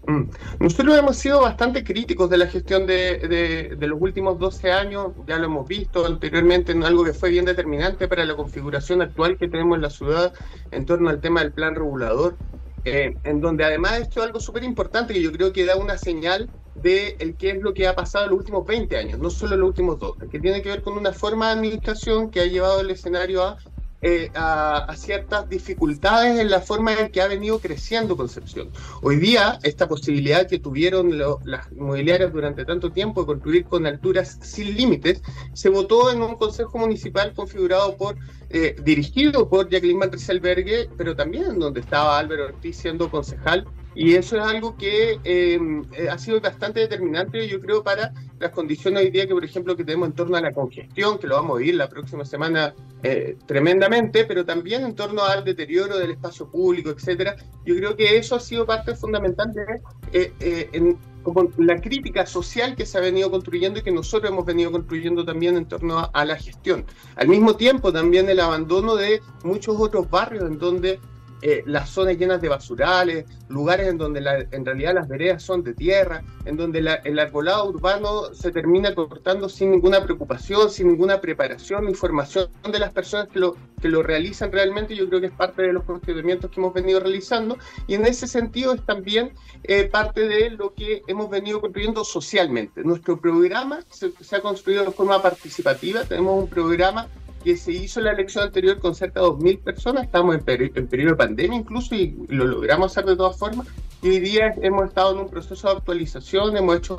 Mm. 0.08 0.32
Nosotros 0.60 0.98
hemos 0.98 1.16
sido 1.16 1.42
bastante 1.42 1.84
críticos 1.84 2.28
de 2.32 2.40
la 2.40 2.48
gestión 2.48 2.88
de, 2.88 3.78
los 3.80 4.02
últimos 4.02 4.40
12 4.40 4.72
años, 4.72 5.12
ya 5.28 5.38
lo 5.38 5.46
hemos 5.46 5.68
visto 5.68 6.08
anteriormente 6.08 6.72
en 6.72 6.84
algo 6.84 7.04
que 7.04 7.14
fue 7.14 7.30
bien 7.30 7.46
determinante 7.46 8.08
para 8.08 8.26
la 8.26 8.36
configuración 8.36 9.04
actual 9.04 9.38
que 9.38 9.48
tenemos 9.48 9.76
en 9.76 9.84
la 9.84 9.92
ciudad 9.92 10.34
en 10.72 10.88
torno 10.88 11.08
al 11.08 11.22
tema 11.22 11.42
del 11.42 11.52
plan 11.52 11.76
regulador, 11.76 12.36
eh, 12.84 13.16
en 13.24 13.40
donde 13.40 13.64
además 13.64 14.00
esto 14.00 14.22
es 14.22 14.26
algo 14.26 14.40
súper 14.40 14.64
importante 14.64 15.14
que 15.14 15.22
yo 15.22 15.32
creo 15.32 15.54
que 15.54 15.66
da 15.66 15.76
una 15.76 16.00
señal 16.00 16.50
de 16.74 17.16
el 17.20 17.36
qué 17.36 17.52
es 17.52 17.62
lo 17.62 17.76
que 17.76 17.88
ha 17.88 17.94
pasado 17.94 18.26
en 18.26 18.32
los 18.32 18.40
últimos 18.40 18.66
20 18.66 18.98
años, 18.98 19.20
no 19.20 19.30
solo 19.30 19.54
en 19.54 19.60
los 19.60 19.68
últimos 19.70 20.00
dos, 20.00 20.16
que 20.32 20.40
tiene 20.40 20.64
que 20.64 20.70
ver 20.70 20.82
con 20.82 20.98
una 20.98 21.14
forma 21.14 21.50
de 21.50 21.60
administración 21.60 22.32
que 22.32 22.40
ha 22.40 22.46
llevado 22.46 22.82
el 22.82 22.90
escenario 22.90 23.44
a 23.44 23.58
eh, 24.02 24.30
a, 24.36 24.94
ciertas 24.96 25.50
dificultades 25.50 26.40
en 26.40 26.52
la 26.52 26.62
forma 26.62 26.94
en 26.94 27.10
que 27.10 27.22
ha 27.22 27.28
venido 27.28 27.60
creciendo 27.60 28.16
Concepción. 28.16 28.70
Hoy 29.02 29.18
día, 29.18 29.60
esta 29.64 29.88
posibilidad 29.88 30.48
que 30.48 30.60
tuvieron 30.60 31.18
las 31.18 31.72
inmobiliarias 31.72 32.32
durante 32.32 32.66
tanto 32.66 32.92
tiempo 32.92 33.22
de 33.22 33.28
construir 33.28 33.66
con 33.66 33.86
alturas 33.86 34.38
sin 34.42 34.76
límites, 34.76 35.22
se 35.54 35.70
votó 35.70 36.12
en 36.12 36.22
un 36.22 36.36
consejo 36.36 36.78
municipal 36.78 37.34
configurado 37.34 37.98
por, 37.98 38.18
eh, 38.50 38.76
dirigido 38.84 39.50
por 39.50 39.70
Jacqueline 39.70 39.98
Matricelbergue, 40.00 40.90
pero 40.98 41.16
también 41.16 41.58
donde 41.58 41.80
estaba 41.80 42.20
Álvaro 42.20 42.46
Ortiz 42.46 42.78
siendo 42.78 43.10
concejal 43.10 43.66
y 43.98 44.14
eso 44.14 44.38
es 44.38 44.44
algo 44.44 44.78
que 44.78 45.20
em, 45.24 45.84
eh, 45.92 46.08
ha 46.08 46.20
sido 46.20 46.40
bastante 46.40 46.82
determinante, 46.82 47.48
yo 47.48 47.60
creo, 47.60 47.84
para 47.84 48.14
las 48.38 48.52
condiciones 48.52 49.02
hoy 49.02 49.10
día 49.10 49.26
que, 49.26 49.34
por 49.34 49.44
ejemplo, 49.44 49.76
que 49.76 49.84
tenemos 49.84 50.10
en 50.10 50.14
torno 50.14 50.38
a 50.38 50.42
la 50.42 50.54
congestión, 50.54 51.18
que 51.18 51.26
lo 51.26 51.34
vamos 51.34 51.56
a 51.56 51.58
vivir 51.58 51.74
la 51.74 51.90
próxima 51.90 52.24
semana 52.24 52.76
eh, 53.02 53.36
tremendamente, 53.48 54.26
pero 54.26 54.46
también 54.46 54.84
en 54.86 54.94
torno 54.94 55.24
al 55.24 55.44
deterioro 55.44 55.98
del 55.98 56.12
espacio 56.12 56.48
público, 56.48 56.92
etcétera. 56.92 57.38
Yo 57.66 57.76
creo 57.76 57.96
que 57.96 58.18
eso 58.18 58.36
ha 58.36 58.40
sido 58.40 58.68
parte 58.68 58.94
fundamental 58.94 59.52
de 59.52 59.82
eh, 60.14 60.96
como 61.24 61.50
la 61.58 61.82
crítica 61.82 62.28
social 62.28 62.76
que 62.76 62.86
se 62.86 63.00
ha 63.00 63.02
venido 63.02 63.32
construyendo 63.32 63.80
y 63.80 63.82
que 63.82 63.92
nosotros 63.92 64.32
hemos 64.32 64.46
venido 64.46 64.72
construyendo 64.72 65.26
también 65.26 65.58
en 65.58 65.66
torno 65.66 66.08
a 66.14 66.24
la 66.24 66.36
gestión. 66.36 66.86
Al 67.16 67.30
mismo 67.30 67.56
tiempo, 67.56 67.92
también 67.92 68.30
el 68.30 68.42
abandono 68.42 68.96
de 68.96 69.22
muchos 69.44 69.76
otros 69.80 70.08
barrios 70.08 70.44
en 70.44 70.60
donde 70.60 71.00
eh, 71.42 71.64
las 71.66 71.90
zonas 71.90 72.18
llenas 72.18 72.42
de 72.42 72.50
basurales, 72.50 73.26
lugares 73.48 73.88
en 73.88 73.98
donde 73.98 74.48
en 74.52 74.66
realidad 74.66 74.96
las 74.96 75.08
veredas 75.08 75.44
son 75.44 75.64
de 75.64 75.74
tierra, 75.74 76.24
en 76.46 76.58
donde 76.58 76.80
el 76.80 77.20
arbolado 77.20 77.70
urbano 77.70 78.34
se 78.34 78.52
termina 78.52 78.96
cortando 78.96 79.48
sin 79.48 79.72
ninguna 79.72 80.04
preocupación, 80.04 80.70
sin 80.70 80.88
ninguna 80.88 81.22
preparación, 81.22 81.88
información 81.88 82.50
de 82.70 82.80
las 82.80 82.92
personas 82.92 83.28
que 83.28 83.40
lo, 83.40 83.56
que 83.82 83.88
lo 83.88 84.02
realizan 84.02 84.52
realmente, 84.52 84.96
yo 84.96 85.08
creo 85.08 85.22
que 85.22 85.28
es 85.28 85.34
parte 85.34 85.62
de 85.62 85.74
los 85.74 85.84
procedimientos 85.84 86.50
que 86.50 86.60
hemos 86.60 86.74
venido 86.74 87.00
realizando. 87.00 87.58
Y 87.88 87.94
en 87.94 88.06
ese 88.06 88.28
sentido 88.28 88.74
es 88.74 88.86
también 88.86 89.34
eh, 89.64 89.86
parte 89.86 90.28
de 90.28 90.50
lo 90.50 90.74
que 90.74 91.04
hemos 91.08 91.30
venido 91.30 91.62
construyendo 91.62 92.04
socialmente. 92.04 92.84
Nuestro 92.84 93.20
programa 93.20 93.82
se, 93.90 94.12
se 94.20 94.36
ha 94.36 94.42
construido 94.42 94.86
de 94.86 94.92
forma 94.92 95.22
participativa, 95.22 96.04
tenemos 96.04 96.44
un 96.44 96.50
programa 96.50 97.08
que 97.44 97.58
se 97.58 97.72
hizo 97.72 98.02
la 98.02 98.12
elección 98.12 98.46
anterior 98.46 98.80
con 98.80 98.96
cerca 98.96 99.22
de 99.22 99.28
2.000 99.28 99.64
personas, 99.64 100.06
estamos 100.06 100.36
en, 100.36 100.44
periodo 100.44 101.12
de 101.12 101.16
pandemia 101.16 101.60
incluso 101.60 101.96
y 101.96 102.18
lo 102.28 102.46
logramos 102.46 102.92
hacer 102.92 103.06
de 103.06 103.16
todas 103.16 103.38
formas. 103.38 103.68
Y 104.02 104.10
hoy 104.10 104.20
día 104.20 104.54
hemos 104.62 104.88
estado 104.88 105.14
en 105.14 105.20
un 105.20 105.30
proceso 105.30 105.68
de 105.70 105.78
actualización, 105.78 106.56
hemos 106.56 106.78
hecho 106.78 106.98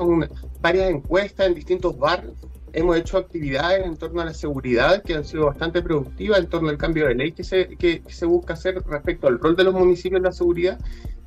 varias 0.61 0.89
encuestas 0.89 1.47
en 1.47 1.55
distintos 1.55 1.97
barrios, 1.97 2.33
hemos 2.73 2.97
hecho 2.97 3.17
actividades 3.17 3.85
en 3.85 3.95
torno 3.95 4.21
a 4.21 4.25
la 4.25 4.33
seguridad 4.33 5.01
que 5.03 5.15
han 5.15 5.23
sido 5.23 5.45
bastante 5.45 5.81
productivas, 5.81 6.39
en 6.39 6.47
torno 6.47 6.69
al 6.69 6.77
cambio 6.77 7.07
de 7.07 7.15
ley 7.15 7.31
que 7.31 7.43
se, 7.43 7.77
que 7.77 8.03
se 8.07 8.25
busca 8.25 8.53
hacer 8.53 8.83
respecto 8.85 9.27
al 9.27 9.39
rol 9.39 9.55
de 9.55 9.63
los 9.63 9.73
municipios 9.73 10.19
en 10.19 10.23
la 10.23 10.31
seguridad 10.31 10.77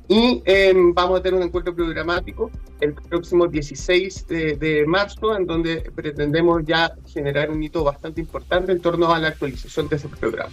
y 0.07 0.41
em, 0.45 0.93
vamos 0.93 1.19
a 1.19 1.23
tener 1.23 1.39
un 1.39 1.45
encuentro 1.45 1.73
programático 1.73 2.51
el 2.81 2.93
próximo 2.93 3.47
16 3.47 4.27
de, 4.27 4.83
marzo, 4.85 5.35
en 5.37 5.45
donde 5.45 5.89
pretendemos 5.95 6.63
ya 6.65 6.93
generar 7.07 7.49
un 7.49 7.63
hito 7.63 7.83
bastante 7.83 8.19
importante 8.19 8.71
en 8.73 8.81
torno 8.81 9.13
a 9.13 9.19
la 9.19 9.29
actualización 9.29 9.87
de 9.87 9.95
ese 9.95 10.09
programa. 10.09 10.51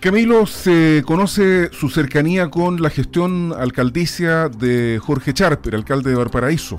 Camilo, 0.00 0.46
se 0.46 1.02
conoce 1.06 1.70
su 1.72 1.88
cercanía 1.88 2.50
con 2.50 2.82
la 2.82 2.90
gestión 2.90 3.54
alcaldicia 3.56 4.48
de 4.48 5.00
Jorge 5.00 5.32
Charper, 5.32 5.74
alcalde 5.74 6.10
de 6.10 6.16
Valparaíso. 6.16 6.78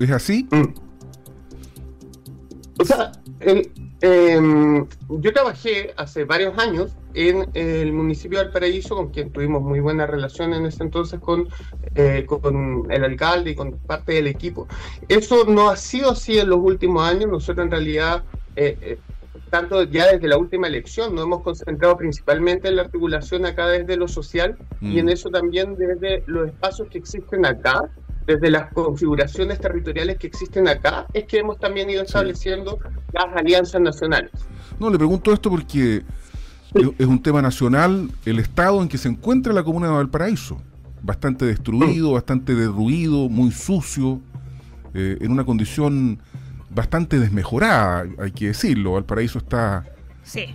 ¿Es 0.00 0.10
así? 0.10 0.46
Mm. 0.50 0.74
O 2.78 2.84
sea, 2.84 3.12
em, 4.00 4.86
yo 5.08 5.32
trabajé 5.32 5.92
hace 5.96 6.24
varios 6.24 6.58
años 6.58 6.96
en 7.14 7.48
el 7.54 7.92
municipio 7.92 8.38
de 8.38 8.44
Valparaíso, 8.44 8.96
con 8.96 9.10
quien 9.10 9.30
tuvimos 9.30 9.62
muy 9.62 9.80
buena 9.80 10.06
relación 10.06 10.54
en 10.54 10.66
ese 10.66 10.82
entonces 10.82 11.20
con, 11.20 11.48
eh, 11.94 12.24
con 12.26 12.86
el 12.90 13.04
alcalde 13.04 13.50
y 13.50 13.54
con 13.54 13.78
parte 13.78 14.12
del 14.12 14.26
equipo. 14.26 14.68
Eso 15.08 15.44
no 15.44 15.70
ha 15.70 15.76
sido 15.76 16.10
así 16.10 16.38
en 16.38 16.48
los 16.48 16.58
últimos 16.60 17.08
años. 17.08 17.30
Nosotros 17.30 17.64
en 17.64 17.70
realidad 17.70 18.22
eh, 18.56 18.76
eh, 18.80 18.98
tanto 19.50 19.82
ya 19.82 20.12
desde 20.12 20.28
la 20.28 20.38
última 20.38 20.68
elección, 20.68 21.14
nos 21.14 21.24
hemos 21.24 21.42
concentrado 21.42 21.96
principalmente 21.96 22.68
en 22.68 22.76
la 22.76 22.82
articulación 22.82 23.44
acá 23.44 23.66
desde 23.66 23.96
lo 23.96 24.08
social 24.08 24.56
y 24.80 24.98
en 24.98 25.06
mm. 25.06 25.10
eso 25.10 25.30
también 25.30 25.76
desde 25.76 26.22
los 26.26 26.48
espacios 26.48 26.88
que 26.88 26.98
existen 26.98 27.44
acá, 27.44 27.90
desde 28.26 28.48
las 28.50 28.72
configuraciones 28.72 29.58
territoriales 29.58 30.18
que 30.18 30.28
existen 30.28 30.68
acá, 30.68 31.06
es 31.12 31.24
que 31.24 31.38
hemos 31.38 31.58
también 31.58 31.90
ido 31.90 32.02
estableciendo 32.02 32.78
las 33.12 33.36
alianzas 33.36 33.80
nacionales. 33.80 34.30
No, 34.78 34.90
le 34.90 34.96
pregunto 34.96 35.32
esto 35.32 35.50
porque 35.50 36.02
es 36.74 37.06
un 37.06 37.22
tema 37.22 37.42
nacional, 37.42 38.10
el 38.24 38.38
estado 38.38 38.80
en 38.82 38.88
que 38.88 38.98
se 38.98 39.08
encuentra 39.08 39.52
la 39.52 39.62
comuna 39.62 39.88
de 39.88 39.94
Valparaíso, 39.94 40.60
bastante 41.02 41.44
destruido, 41.44 42.10
mm. 42.10 42.14
bastante 42.14 42.54
derruido, 42.54 43.28
muy 43.28 43.50
sucio, 43.50 44.20
eh, 44.94 45.18
en 45.20 45.32
una 45.32 45.44
condición 45.44 46.20
bastante 46.70 47.18
desmejorada, 47.18 48.06
hay 48.18 48.30
que 48.30 48.48
decirlo. 48.48 48.92
Valparaíso 48.92 49.38
está. 49.38 49.84
Sí. 50.22 50.54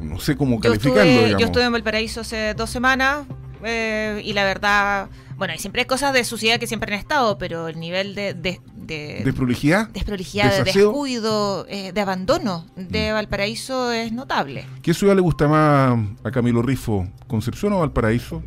No 0.00 0.18
sé 0.18 0.36
cómo 0.36 0.60
calificarlo. 0.60 1.38
Yo 1.38 1.46
estuve 1.46 1.64
en 1.64 1.72
Valparaíso 1.72 2.20
hace 2.20 2.54
dos 2.54 2.70
semanas 2.70 3.26
eh, 3.64 4.20
y 4.24 4.32
la 4.32 4.44
verdad. 4.44 5.08
Bueno, 5.36 5.52
siempre 5.58 5.82
hay 5.82 5.86
cosas 5.86 6.14
de 6.14 6.24
suciedad 6.24 6.58
que 6.58 6.66
siempre 6.66 6.94
han 6.94 6.98
estado, 6.98 7.38
pero 7.38 7.68
el 7.68 7.78
nivel 7.78 8.14
de. 8.14 8.34
de, 8.34 8.60
de 8.74 9.22
¿Desprolijidad? 9.24 9.88
Desprolijidad, 9.88 10.64
de 10.64 10.64
descuido, 10.64 11.66
eh, 11.68 11.92
de 11.92 12.00
abandono 12.00 12.66
de 12.76 13.10
mm. 13.10 13.14
Valparaíso 13.14 13.92
es 13.92 14.12
notable. 14.12 14.66
¿Qué 14.82 14.94
ciudad 14.94 15.14
le 15.14 15.20
gusta 15.20 15.46
más 15.48 15.98
a 16.24 16.30
Camilo 16.30 16.62
Rifo? 16.62 17.06
¿Concepción 17.26 17.72
o 17.74 17.80
Valparaíso? 17.80 18.42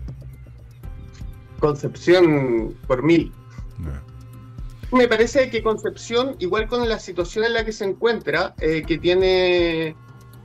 Concepción 1.60 2.76
por 2.88 3.04
mil. 3.04 3.32
Me 4.92 5.08
parece 5.08 5.50
que 5.52 5.62
Concepción, 5.62 6.36
igual 6.40 6.68
con 6.68 6.88
la 6.90 7.00
situación 7.00 7.46
en 7.46 7.54
la 7.54 7.64
que 7.64 7.72
se 7.72 7.86
encuentra, 7.86 8.56
eh, 8.60 8.82
que 8.82 8.98
tiene 8.98 9.96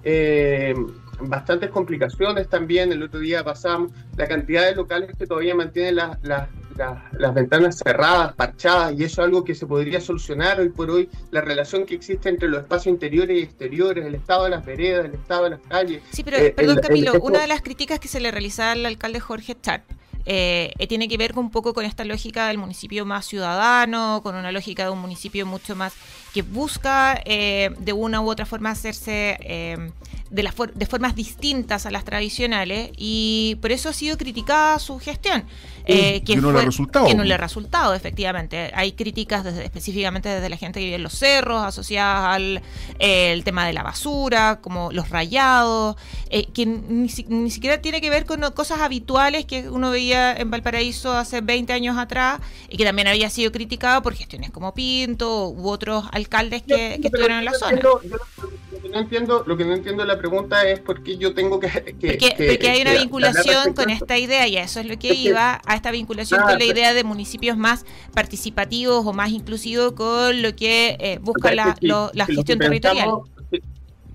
eh, 0.02 0.74
bastantes 1.20 1.70
complicaciones 1.70 2.48
también, 2.48 2.92
el 2.92 3.02
otro 3.02 3.20
día 3.20 3.44
pasamos 3.44 3.92
la 4.16 4.26
cantidad 4.26 4.66
de 4.66 4.74
locales 4.74 5.10
que 5.16 5.26
todavía 5.26 5.54
mantienen 5.54 5.96
las 5.96 7.34
ventanas 7.34 7.78
cerradas, 7.78 8.34
parchadas, 8.34 8.94
y 8.98 9.04
eso 9.04 9.22
es 9.22 9.26
algo 9.26 9.44
que 9.44 9.54
se 9.54 9.66
podría 9.66 10.00
solucionar 10.00 10.60
hoy 10.60 10.70
por 10.70 10.90
hoy, 10.90 11.08
la 11.30 11.40
relación 11.40 11.86
que 11.86 11.94
existe 11.94 12.28
entre 12.28 12.48
los 12.48 12.62
espacios 12.62 12.92
interiores 12.92 13.38
y 13.38 13.42
exteriores, 13.42 14.04
el 14.04 14.14
estado 14.14 14.44
de 14.44 14.50
las 14.50 14.64
veredas, 14.64 15.06
el 15.06 15.14
estado 15.14 15.44
de 15.44 15.50
las 15.50 15.60
calles. 15.68 16.02
Sí, 16.12 16.22
pero 16.22 16.38
eh, 16.38 16.50
perdón 16.50 16.78
Camilo, 16.80 17.14
una 17.20 17.40
de 17.40 17.46
las 17.46 17.62
críticas 17.62 17.98
que 18.00 18.08
se 18.08 18.20
le 18.20 18.30
realizaba 18.30 18.72
al 18.72 18.86
alcalde 18.86 19.20
Jorge 19.20 19.56
Charp 19.60 19.84
eh, 20.26 20.72
eh, 20.78 20.86
tiene 20.86 21.08
que 21.08 21.18
ver 21.18 21.32
un 21.36 21.50
poco 21.50 21.74
con 21.74 21.84
esta 21.84 22.04
lógica 22.04 22.48
del 22.48 22.58
municipio 22.58 23.04
más 23.04 23.26
ciudadano, 23.26 24.20
con 24.22 24.34
una 24.34 24.52
lógica 24.52 24.84
de 24.84 24.90
un 24.90 25.00
municipio 25.00 25.44
mucho 25.44 25.76
más 25.76 25.94
que 26.34 26.42
busca 26.42 27.22
eh, 27.24 27.70
de 27.78 27.92
una 27.92 28.20
u 28.20 28.28
otra 28.28 28.44
forma 28.44 28.70
hacerse 28.70 29.38
eh, 29.40 29.92
de, 30.30 30.42
las 30.42 30.52
de 30.74 30.84
formas 30.84 31.14
distintas 31.14 31.86
a 31.86 31.92
las 31.92 32.04
tradicionales 32.04 32.90
y 32.96 33.56
por 33.62 33.70
eso 33.70 33.88
ha 33.88 33.92
sido 33.92 34.18
criticada 34.18 34.80
su 34.80 34.98
gestión. 34.98 35.44
Eh, 35.86 36.22
que, 36.24 36.34
no 36.36 36.50
le 36.50 36.60
ha 36.60 36.64
resultado. 36.64 37.06
Que 37.06 37.14
no 37.14 37.24
le 37.24 37.34
ha 37.34 37.36
resultado, 37.36 37.94
efectivamente. 37.94 38.72
Hay 38.74 38.92
críticas 38.92 39.44
desde, 39.44 39.64
específicamente 39.64 40.30
desde 40.30 40.48
la 40.48 40.56
gente 40.56 40.80
que 40.80 40.86
vive 40.86 40.96
en 40.96 41.02
los 41.02 41.12
cerros, 41.12 41.62
asociadas 41.62 42.34
al 42.34 42.62
el 42.98 43.44
tema 43.44 43.66
de 43.66 43.74
la 43.74 43.82
basura, 43.82 44.60
como 44.60 44.90
los 44.90 45.10
rayados, 45.10 45.96
que 46.54 46.66
ni, 46.66 47.08
ni, 47.28 47.50
siquiera 47.50 47.82
tiene 47.82 48.00
que 48.00 48.10
ver 48.10 48.24
con 48.24 48.40
cosas 48.52 48.80
habituales 48.80 49.44
que 49.44 49.68
uno 49.68 49.90
veía 49.90 50.34
en 50.34 50.50
Valparaíso 50.50 51.12
hace 51.12 51.42
20 51.42 51.72
años 51.74 51.98
atrás 51.98 52.40
y 52.68 52.76
que 52.78 52.84
también 52.84 53.06
había 53.06 53.28
sido 53.28 53.52
criticado 53.52 54.02
por 54.02 54.14
gestiones 54.14 54.50
como 54.50 54.72
Pinto 54.72 55.50
u 55.50 55.68
otros 55.68 56.06
alcaldes 56.24 56.62
que, 56.62 56.94
estuvieron 56.94 57.38
en 57.38 57.44
la 57.44 57.52
zona. 57.52 57.80
lo, 57.80 58.00
que 58.00 58.88
no 58.88 58.98
entiendo, 58.98 59.44
lo 59.46 59.56
que 59.56 59.64
no 59.64 59.74
entiendo 59.74 60.04
la 60.04 60.18
pregunta 60.18 60.68
es 60.68 60.80
por 60.80 61.02
qué 61.02 61.16
yo 61.16 61.34
tengo 61.34 61.60
que... 61.60 61.68
porque, 61.68 62.68
hay 62.68 62.82
una 62.82 62.92
vinculación 62.92 63.74
con 63.74 63.90
esta 63.90 64.18
idea 64.18 64.46
y 64.46 64.56
eso 64.56 64.80
es 64.80 64.86
lo 64.86 64.98
que 64.98 65.14
iba, 65.14 65.60
a 65.64 65.74
esta 65.74 65.90
vinculación 65.90 66.42
con 66.42 66.58
la 66.58 66.64
idea 66.64 66.94
de 66.94 67.04
municipios 67.04 67.56
más 67.56 67.84
participativos 68.12 69.06
o 69.06 69.12
más 69.12 69.30
inclusivos 69.30 69.92
con 69.92 70.42
lo 70.42 70.54
que 70.56 70.96
eh, 71.00 71.18
busca 71.20 71.54
la, 71.54 71.76
la 71.80 72.26
gestión 72.26 72.58
territorial 72.58 73.10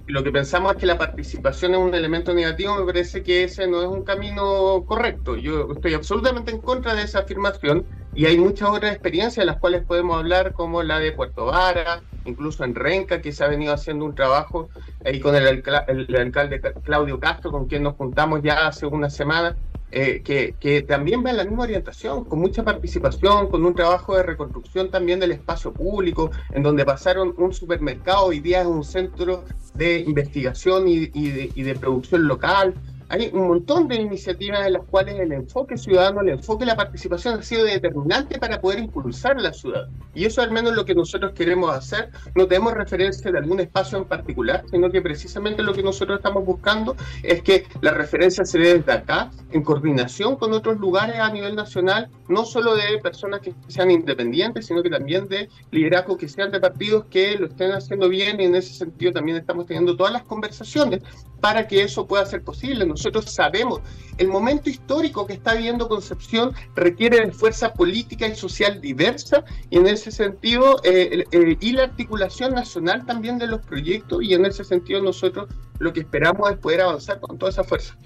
lo 0.09 0.23
que 0.23 0.31
pensamos 0.31 0.73
es 0.73 0.79
que 0.79 0.87
la 0.87 0.97
participación 0.97 1.73
es 1.73 1.77
un 1.77 1.93
elemento 1.93 2.33
negativo, 2.33 2.75
me 2.75 2.85
parece 2.85 3.21
que 3.21 3.43
ese 3.43 3.67
no 3.67 3.81
es 3.81 3.87
un 3.87 4.03
camino 4.03 4.83
correcto. 4.87 5.37
Yo 5.37 5.71
estoy 5.71 5.93
absolutamente 5.93 6.51
en 6.51 6.57
contra 6.57 6.95
de 6.95 7.03
esa 7.03 7.19
afirmación 7.19 7.85
y 8.19 8.25
hay 8.25 8.37
muchas 8.37 8.67
otras 8.67 8.91
experiencias 8.91 9.37
de 9.37 9.45
las 9.45 9.61
cuales 9.61 9.85
podemos 9.85 10.17
hablar, 10.17 10.51
como 10.51 10.83
la 10.83 10.99
de 10.99 11.13
Puerto 11.13 11.45
Vara, 11.45 12.01
incluso 12.25 12.65
en 12.65 12.75
Renca, 12.75 13.21
que 13.21 13.31
se 13.31 13.45
ha 13.45 13.47
venido 13.47 13.73
haciendo 13.73 14.03
un 14.03 14.13
trabajo 14.13 14.67
ahí 15.05 15.21
con 15.21 15.37
el, 15.37 15.47
alcalde 15.47 16.59
Claudio 16.83 17.17
Castro, 17.17 17.49
con 17.49 17.67
quien 17.67 17.83
nos 17.83 17.95
juntamos 17.95 18.41
ya 18.43 18.67
hace 18.67 18.85
una 18.85 19.09
semana 19.09 19.55
eh, 19.89 20.21
que, 20.21 20.81
también 20.81 21.23
va 21.25 21.29
en 21.29 21.37
la 21.37 21.45
misma 21.45 21.63
orientación, 21.63 22.25
con 22.25 22.39
mucha 22.39 22.61
participación, 22.61 23.47
con 23.47 23.63
un 23.63 23.73
trabajo 23.73 24.17
de 24.17 24.23
reconstrucción 24.23 24.91
también 24.91 25.21
del 25.21 25.31
espacio 25.31 25.71
público, 25.71 26.29
en 26.51 26.61
donde 26.61 26.83
pasaron 26.83 27.33
un 27.37 27.53
supermercado, 27.53 28.25
hoy 28.25 28.41
día 28.41 28.59
es 28.59 28.67
un 28.67 28.83
centro 28.83 29.45
de 29.75 29.99
investigación 29.99 30.89
y 30.89 31.07
de 31.07 31.75
producción 31.75 32.27
local, 32.27 32.73
hay 33.09 33.31
un 33.33 33.47
montón 33.47 33.87
de 33.87 33.95
iniciativas 33.95 34.67
en 34.67 34.73
las 34.73 34.85
cuales 34.85 35.19
el 35.19 35.31
enfoque 35.31 35.77
ciudadano, 35.77 36.21
el 36.21 36.29
enfoque 36.29 36.61
de 36.61 36.67
la 36.67 36.75
participación 36.75 37.39
ha 37.39 37.41
sido 37.41 37.63
determinante 37.63 38.37
para 38.37 38.61
poder 38.61 38.79
impulsar 38.79 39.41
la 39.41 39.51
ciudad. 39.51 39.87
Y 40.13 40.25
eso 40.25 40.43
al 40.43 40.51
menos 40.51 40.75
lo 40.75 40.85
que 40.85 40.93
nosotros 40.93 41.31
queremos 41.33 41.75
hacer. 41.75 42.11
No 42.35 42.47
tenemos 42.47 42.73
referencia 42.73 43.31
de 43.31 43.37
algún 43.39 43.59
espacio 43.59 43.97
en 43.97 44.05
particular, 44.05 44.63
sino 44.69 44.91
que 44.91 45.01
precisamente 45.01 45.63
lo 45.63 45.73
que 45.73 45.81
nosotros 45.81 46.19
estamos 46.19 46.45
buscando 46.45 46.95
es 47.23 47.41
que 47.41 47.65
la 47.81 47.91
referencia 47.91 48.45
se 48.45 48.59
dé 48.59 48.77
desde 48.77 48.91
acá, 48.91 49.31
en 49.51 49.63
coordinación 49.63 50.35
con 50.35 50.53
otros 50.53 50.79
lugares 50.79 51.15
a 51.15 51.31
nivel 51.31 51.55
nacional, 51.55 52.09
no 52.27 52.45
solo 52.45 52.75
de 52.75 52.99
personas 53.01 53.39
que 53.39 53.55
sean 53.67 53.89
independientes, 53.89 54.67
sino 54.67 54.83
que 54.83 54.89
también 54.91 55.27
de 55.27 55.49
liderazgos 55.71 56.17
que 56.17 56.29
sean 56.29 56.51
de 56.51 56.59
partidos 56.59 57.05
que 57.05 57.35
lo 57.39 57.47
estén 57.47 57.71
haciendo 57.71 58.07
bien 58.07 58.39
y 58.39 58.45
en 58.45 58.53
ese 58.53 58.73
sentido 58.73 59.13
también 59.13 59.37
estamos 59.37 59.65
teniendo 59.65 59.97
todas 59.97 60.13
las 60.13 60.23
conversaciones 60.23 61.01
para 61.41 61.67
que 61.67 61.81
eso 61.81 62.05
pueda 62.05 62.25
ser 62.25 62.43
posible 62.43 62.85
sabemos, 63.25 63.81
el 64.17 64.27
momento 64.27 64.69
histórico 64.69 65.25
que 65.25 65.33
está 65.33 65.53
viviendo 65.53 65.87
Concepción 65.87 66.53
requiere 66.75 67.25
de 67.25 67.31
fuerza 67.31 67.73
política 67.73 68.27
y 68.27 68.35
social 68.35 68.81
diversa 68.81 69.43
y 69.69 69.77
en 69.77 69.87
ese 69.87 70.11
sentido, 70.11 70.81
eh, 70.83 71.25
eh, 71.31 71.57
y 71.59 71.71
la 71.71 71.83
articulación 71.83 72.53
nacional 72.53 73.05
también 73.05 73.37
de 73.37 73.47
los 73.47 73.61
proyectos 73.61 74.21
y 74.21 74.33
en 74.33 74.45
ese 74.45 74.63
sentido 74.63 75.01
nosotros 75.01 75.47
lo 75.79 75.93
que 75.93 76.01
esperamos 76.01 76.51
es 76.51 76.57
poder 76.57 76.81
avanzar 76.81 77.19
con 77.19 77.37
toda 77.37 77.51
esa 77.51 77.63
fuerza. 77.63 77.97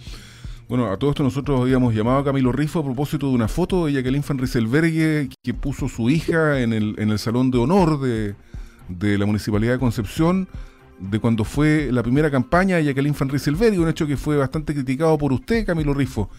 Bueno, 0.70 0.92
a 0.92 0.98
todo 0.98 1.10
esto 1.10 1.24
nosotros 1.24 1.60
habíamos 1.60 1.94
llamado 1.94 2.20
a 2.20 2.24
Camilo 2.24 2.52
Rifo 2.52 2.80
a 2.80 2.84
propósito 2.84 3.28
de 3.28 3.36
una 3.36 3.48
foto 3.48 3.86
de 3.86 3.94
Jacqueline 3.94 4.24
Van 4.28 4.38
Rieselbergue 4.38 5.30
que 5.44 5.54
puso 5.54 5.90
su 5.90 6.10
hija 6.10 6.62
en 6.62 6.74
el, 6.74 6.96
en 6.98 7.10
el 7.12 7.20
Salón 7.20 7.52
de 7.52 7.58
Honor 7.58 8.00
de, 8.00 8.36
de 8.88 9.18
la 9.18 9.26
Municipalidad 9.26 9.74
de 9.74 9.80
Concepción 9.80 10.48
de 11.10 11.20
cuando 11.20 11.44
fue 11.44 11.90
la 11.92 12.02
primera 12.02 12.32
campaña 12.32 12.78
de 12.78 12.86
Jacqueline 12.86 13.16
Van 13.18 13.30
Rieselberg, 13.30 13.80
un 13.80 13.90
hecho 13.90 14.08
que 14.08 14.18
fue 14.18 14.38
bastante 14.38 14.74
criticado 14.74 15.18
por 15.18 15.34
usted, 15.34 15.66
Camilo 15.66 15.94
Rifo. 15.94 16.30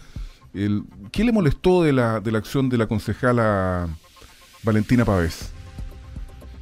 ¿Qué 1.11 1.23
le 1.23 1.31
molestó 1.31 1.83
de 1.83 1.93
la, 1.93 2.19
de 2.19 2.31
la 2.31 2.37
acción 2.37 2.69
de 2.69 2.77
la 2.77 2.87
concejala 2.87 3.89
Valentina 4.63 5.03
Pavés? 5.03 5.51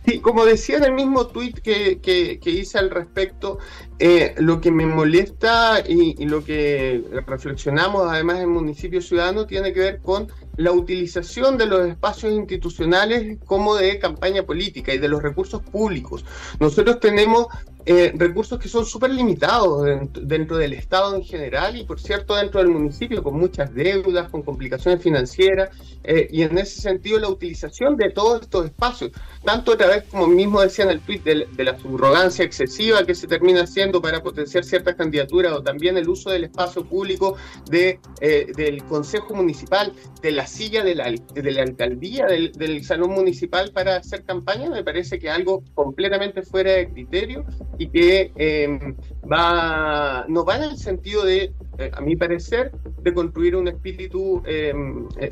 Sí, 0.06 0.20
como 0.20 0.44
decía 0.44 0.78
en 0.78 0.84
el 0.84 0.94
mismo 0.94 1.28
tuit 1.28 1.60
que, 1.60 2.00
que, 2.02 2.50
hice 2.50 2.78
al 2.78 2.90
respecto, 2.90 3.60
eh, 4.00 4.36
lo 4.38 4.60
que 4.60 4.70
me 4.70 4.86
molesta 4.86 5.82
y, 5.88 6.22
y, 6.22 6.26
lo 6.26 6.44
que 6.44 7.02
reflexionamos 7.26 8.12
además 8.12 8.40
en 8.42 8.50
Municipio 8.50 9.02
Ciudadano 9.02 9.46
tiene 9.46 9.72
que 9.72 9.80
ver 9.80 10.02
con 10.02 10.28
la 10.58 10.74
utilización 10.74 11.58
de 11.58 11.68
los 11.68 11.88
espacios 11.88 12.34
institucionales 12.34 13.38
como 13.46 13.76
de 13.76 13.98
campaña 13.98 14.44
política 14.44 14.94
y 14.94 14.98
de 14.98 15.08
los 15.08 15.24
recursos 15.24 15.62
públicos. 15.62 16.26
Nosotros 16.60 17.00
tenemos 17.00 17.48
eh, 17.86 18.14
recursos 18.16 18.60
que 18.60 18.70
son 18.70 18.86
súper 18.86 19.12
limitados 19.12 19.86
dentro, 20.14 20.58
del 20.58 20.74
Estado 20.74 21.16
en 21.16 21.24
general 21.24 21.76
y, 21.76 21.84
por 21.84 22.00
cierto, 22.00 22.36
dentro 22.36 22.62
del 22.62 22.70
municipio, 22.70 23.22
con 23.22 23.38
muchas 23.38 23.74
deudas, 23.74 24.30
con 24.30 24.42
complicaciones 24.42 25.02
financieras, 25.04 25.70
eh, 26.06 26.28
y 26.32 26.44
en 26.44 26.58
ese 26.58 26.80
sentido 26.82 27.20
la 27.20 27.28
utilización 27.28 27.98
de 27.98 28.10
todos 28.10 28.42
estos 28.42 28.66
espacios, 28.66 29.12
tanto 29.44 29.74
a 29.74 29.78
través, 29.78 30.04
como 30.04 30.28
mismo 30.28 30.62
decía 30.62 30.86
en 30.86 30.92
el 30.92 31.02
tweet, 31.02 31.20
de, 31.24 31.64
la 31.64 31.78
subrogancia 31.78 32.46
excesiva 32.46 33.06
que 33.06 33.16
se 33.16 33.28
termina 33.28 33.64
haciendo 33.64 34.02
para 34.02 34.22
potenciar 34.22 34.64
ciertas 34.64 34.96
candidaturas 34.96 35.54
o 35.54 35.62
también 35.62 35.98
el 35.98 36.08
uso 36.08 36.30
del 36.30 36.46
espacio 36.46 36.86
público 36.86 37.36
de, 37.70 38.00
eh, 38.22 38.48
del 38.56 38.84
Consejo 38.86 39.34
Municipal, 39.34 39.94
de 40.22 40.32
la 40.32 40.48
silla 40.48 40.84
de 40.84 40.96
la, 40.96 41.12
de 41.12 41.52
la 41.52 41.64
alcaldía, 41.64 42.28
del, 42.28 42.52
del, 42.54 42.84
Salón 42.84 43.12
Municipal 43.12 43.72
para 43.72 43.98
hacer 43.98 44.24
campaña, 44.24 44.70
me 44.70 44.84
parece 44.84 45.20
que 45.20 45.30
algo 45.30 45.64
completamente 45.74 46.42
fuera 46.42 46.72
de 46.74 46.90
criterio 46.90 47.46
y 47.78 47.88
que 47.88 48.32
eh, 48.36 48.96
va, 49.30 50.26
no 50.28 50.46
va 50.46 50.58
en 50.58 50.64
el 50.64 50.78
sentido 50.78 51.26
de, 51.26 51.54
eh, 51.78 51.92
a 51.94 52.02
mi 52.02 52.16
parecer, 52.16 52.72
de 53.02 53.14
construir 53.14 53.56
un 53.56 53.68
espíritu 53.68 54.42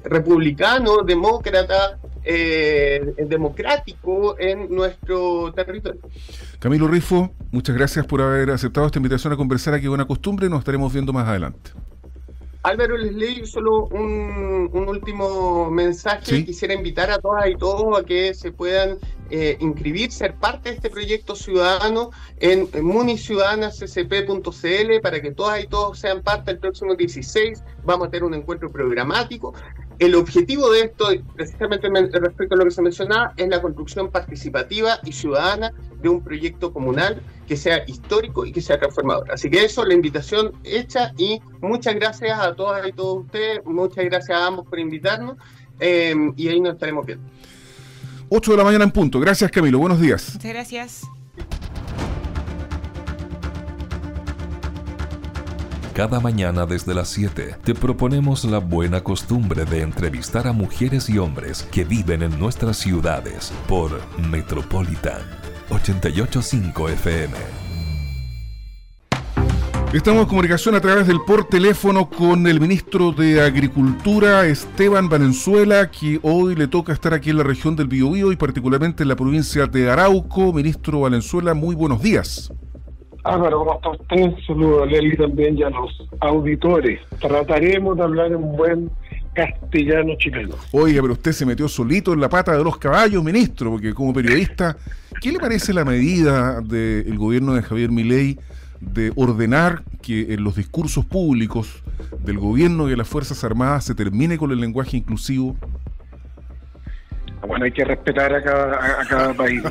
republicano, 0.03 1.03
demócrata, 1.03 2.00
democrático 3.27 4.38
en 4.39 4.74
nuestro 4.74 5.53
territorio. 5.53 6.01
Camilo 6.60 6.88
Rifo, 6.88 7.31
muchas 7.51 7.75
gracias 7.75 8.05
por 8.05 8.21
haber 8.21 8.51
aceptado 8.51 8.86
esta 8.86 9.00
invitación 9.00 9.33
a 9.33 9.38
conversar 9.38 9.74
aquí 9.74 9.88
Buena 9.88 10.05
Costumbre. 10.05 10.50
Nos 10.50 10.60
estaremos 10.60 10.91
viendo 10.93 11.13
más 11.13 11.27
adelante. 11.27 11.71
Álvaro, 12.63 12.96
les 12.96 13.13
leí 13.13 13.46
solo 13.46 13.88
un, 13.88 14.70
un 14.72 14.88
mensaje. 14.89 15.72
mensaje. 15.72 16.46
Quisiera 16.46 16.74
invitar 16.75 17.10
a 17.10 17.18
todas 17.18 17.50
y 17.50 17.56
todos 17.56 18.00
a 18.00 18.03
que 18.03 18.34
se 18.36 18.51
puedan 18.51 19.00
eh, 19.32 19.58
inscribir, 19.60 20.12
ser 20.12 20.36
parte 20.36 20.70
de 20.70 20.75
este 20.75 20.89
proyecto 20.89 21.36
ciudadano 21.36 22.12
en, 22.39 22.70
en 22.74 22.86
para 25.01 25.22
que 25.22 25.32
todas 25.32 25.63
y 25.63 25.68
todos 25.68 26.00
sean 26.00 26.22
parte 26.22 26.51
el 26.51 26.60
próximo 26.60 26.96
16. 26.96 27.63
Vamos 27.84 28.08
a 28.08 28.12
tener 28.12 28.25
un 28.25 28.36
encuentro 28.36 28.72
programático 28.72 29.53
el 30.01 30.15
objetivo 30.15 30.72
de 30.72 30.86
esto, 30.86 31.10
precisamente 31.36 31.88
respecto 31.88 32.56
a 32.56 32.58
lo 32.58 32.65
que 32.65 32.72
se 32.72 32.82
mencionaba, 32.82 33.34
es 33.38 33.48
la 33.48 33.62
construcción 33.62 34.10
participativa 34.10 34.98
y 35.03 35.12
ciudadana 35.12 35.72
de 36.01 36.10
un 36.10 36.24
proyecto 36.24 36.74
comunal 36.74 37.22
que 37.51 37.58
sea 37.58 37.84
histórico 37.86 38.46
y 38.46 38.53
que 38.53 38.62
sea 38.62 38.79
transformador. 38.79 39.29
Así 39.29 39.50
que 39.50 39.65
eso, 39.65 39.84
la 39.84 39.93
invitación 39.93 40.53
hecha 40.63 41.12
y 41.17 41.41
muchas 41.60 41.96
gracias 41.96 42.39
a 42.39 42.55
todas 42.55 42.88
y 42.88 42.93
todos 42.93 43.25
ustedes, 43.25 43.60
muchas 43.65 44.05
gracias 44.05 44.39
a 44.39 44.48
ambos 44.48 44.65
por 44.65 44.79
invitarnos 44.79 45.36
eh, 45.77 46.15
y 46.38 46.48
ahí 46.48 46.62
nos 46.62 46.75
estaremos 46.75 47.05
viendo. 47.05 47.29
8 48.29 48.51
de 48.51 48.58
la 48.58 48.63
mañana 48.63 48.86
en 48.86 48.91
punto. 48.91 49.20
Gracias 49.20 49.51
Camilo, 49.51 49.79
buenos 49.79 50.00
días. 50.00 50.31
Muchas 50.36 50.53
gracias. 50.53 51.01
Cada 55.93 56.22
mañana 56.22 56.65
desde 56.65 56.93
las 56.93 57.10
7 57.10 57.58
te 57.65 57.75
proponemos 57.75 58.46
la 58.46 58.60
buena 58.60 59.03
costumbre 59.03 59.65
de 59.65 59.81
entrevistar 59.81 60.48
a 60.48 60.53
mujeres 60.53 61.10
y 61.10 61.17
hombres 61.17 61.63
que 61.63 61.84
viven 61.84 62.24
en 62.24 62.39
nuestras 62.39 62.77
ciudades 62.77 63.51
por 63.67 64.00
Metropolitan 64.29 65.40
885 65.72 66.90
FM. 66.90 67.34
Estamos 69.94 70.24
en 70.24 70.28
comunicación 70.30 70.75
a 70.75 70.82
través 70.82 71.08
del 71.08 71.20
por 71.25 71.46
teléfono 71.46 72.10
con 72.10 72.48
el 72.48 72.60
ministro 72.62 73.12
de 73.12 73.42
Agricultura, 73.42 74.46
Esteban 74.46 75.10
Valenzuela, 75.10 75.90
que 75.92 76.20
hoy 76.24 76.56
le 76.56 76.68
toca 76.68 76.94
estar 76.94 77.13
aquí 77.13 77.30
en 77.30 77.38
la 77.38 77.44
región 77.44 77.75
del 77.75 77.88
Biobío 77.88 78.32
y 78.32 78.36
particularmente 78.36 79.04
en 79.04 79.10
la 79.10 79.16
provincia 79.16 79.68
de 79.68 79.90
Arauco. 79.90 80.54
Ministro 80.54 81.01
Valenzuela, 81.01 81.54
muy 81.54 81.75
buenos 81.75 82.01
días. 82.01 82.54
Álvaro, 83.24 83.60
¿cómo 83.60 83.74
está 83.75 83.90
usted? 83.90 84.34
Saludo 84.48 84.84
a 84.84 84.86
Leli 84.86 85.16
también 85.16 85.58
y 85.58 85.63
a 85.63 85.70
los 85.70 85.92
auditores. 86.22 87.00
Trataremos 87.20 87.98
de 87.98 88.04
hablar 88.04 88.32
en 88.32 88.56
buen 88.56 88.90
castellano 89.33 90.15
chileno. 90.17 90.55
Oiga, 90.71 91.01
pero 91.01 91.13
usted 91.13 91.31
se 91.31 91.45
metió 91.45 91.67
solito 91.67 92.13
en 92.13 92.21
la 92.21 92.29
pata 92.29 92.55
de 92.57 92.63
los 92.63 92.77
caballos, 92.77 93.23
ministro, 93.23 93.71
porque 93.71 93.93
como 93.93 94.13
periodista, 94.13 94.77
¿qué 95.21 95.31
le 95.31 95.39
parece 95.39 95.73
la 95.73 95.85
medida 95.85 96.61
del 96.61 97.17
gobierno 97.17 97.53
de 97.53 97.61
Javier 97.61 97.91
Milei 97.91 98.38
de 98.79 99.11
ordenar 99.15 99.83
que 100.01 100.33
en 100.33 100.43
los 100.43 100.55
discursos 100.55 101.05
públicos 101.05 101.83
del 102.24 102.39
gobierno 102.39 102.87
y 102.87 102.91
de 102.91 102.98
las 102.98 103.07
Fuerzas 103.07 103.44
Armadas 103.44 103.85
se 103.85 103.96
termine 103.96 104.37
con 104.37 104.51
el 104.51 104.59
lenguaje 104.59 104.98
inclusivo? 104.98 105.55
Bueno, 107.48 107.65
hay 107.65 107.72
que 107.72 107.83
respetar 107.83 108.33
a 108.33 108.44
cada, 108.44 109.01
a 109.01 109.05
cada 109.07 109.33
país, 109.33 109.63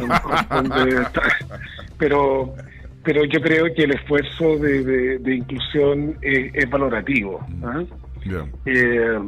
pero 1.99 2.55
pero 3.03 3.25
yo 3.25 3.41
creo 3.41 3.73
que 3.75 3.85
el 3.85 3.93
esfuerzo 3.93 4.59
de, 4.59 5.19
de, 5.19 5.35
inclusión 5.35 6.17
es, 6.21 6.69
valorativo. 6.69 7.41
Eh, 8.67 9.19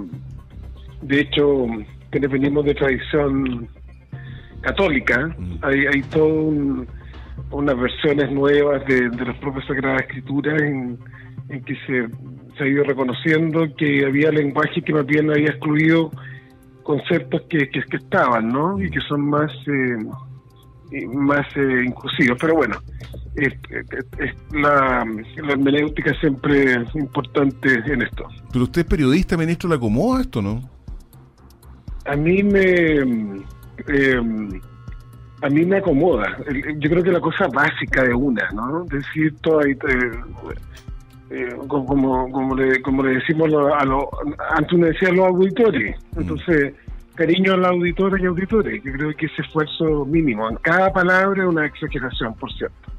de 1.02 1.20
hecho, 1.20 1.66
venimos 2.10 2.64
de 2.64 2.74
tradición 2.74 3.68
católica, 4.60 5.34
mm. 5.36 5.58
hay, 5.62 5.86
hay 5.86 6.02
todas 6.02 6.86
unas 7.50 7.78
versiones 7.78 8.30
nuevas 8.30 8.84
de, 8.86 9.10
de 9.10 9.24
las 9.24 9.36
propias 9.38 9.66
Sagradas 9.66 10.02
Escrituras 10.02 10.62
en, 10.62 10.98
en 11.48 11.64
que 11.64 11.74
se, 11.86 12.06
se, 12.56 12.64
ha 12.64 12.66
ido 12.66 12.84
reconociendo 12.84 13.66
que 13.76 14.04
había 14.06 14.30
lenguaje 14.30 14.82
que 14.82 14.92
más 14.92 15.06
bien 15.06 15.30
había 15.30 15.48
excluido 15.48 16.10
conceptos 16.82 17.42
que, 17.48 17.68
que, 17.68 17.80
estaban, 17.96 18.48
¿no? 18.48 18.80
Y 18.80 18.90
que 18.90 19.00
son 19.00 19.28
más... 19.28 19.52
Eh, 19.66 19.96
más 21.12 21.46
eh, 21.56 21.84
inclusivos. 21.86 22.38
Pero 22.40 22.54
bueno, 22.54 22.76
la, 24.52 25.04
la 25.04 25.52
hermenéutica 25.52 26.12
siempre 26.20 26.74
es 26.74 26.94
importante 26.94 27.82
en 27.86 28.02
esto. 28.02 28.28
Pero 28.52 28.64
usted 28.64 28.82
es 28.82 28.86
periodista, 28.86 29.36
ministro, 29.36 29.68
¿le 29.70 29.76
acomoda 29.76 30.20
esto, 30.20 30.42
no? 30.42 30.62
A 32.06 32.16
mí 32.16 32.42
me... 32.42 32.96
Em, 33.88 34.60
a 35.42 35.48
mí 35.48 35.66
me 35.66 35.78
acomoda. 35.78 36.38
Yo 36.78 36.88
creo 36.88 37.02
que 37.02 37.10
la 37.10 37.20
cosa 37.20 37.48
básica 37.52 38.04
de 38.04 38.14
una, 38.14 38.48
¿no? 38.52 38.84
Decir 38.84 39.34
todo 39.40 39.60
eh, 39.62 39.76
eh, 41.30 41.48
como, 41.66 42.30
como, 42.30 42.54
le, 42.54 42.80
como 42.80 43.02
le 43.02 43.14
decimos 43.14 43.48
a 43.52 43.84
los... 43.84 44.04
Antes 44.50 44.72
uno 44.72 44.86
decía 44.86 45.10
los 45.10 45.26
auditores. 45.26 45.96
Mm. 46.14 46.20
Entonces 46.20 46.74
cariño 47.14 47.52
a 47.52 47.56
los 47.56 47.70
auditores 47.70 48.22
y 48.22 48.26
auditores. 48.26 48.82
Yo 48.82 48.92
creo 48.92 49.16
que 49.16 49.26
ese 49.26 49.42
esfuerzo 49.42 50.04
mínimo, 50.06 50.48
en 50.48 50.56
cada 50.56 50.92
palabra 50.92 51.48
una 51.48 51.66
exageración, 51.66 52.34
por 52.34 52.52
cierto. 52.52 52.92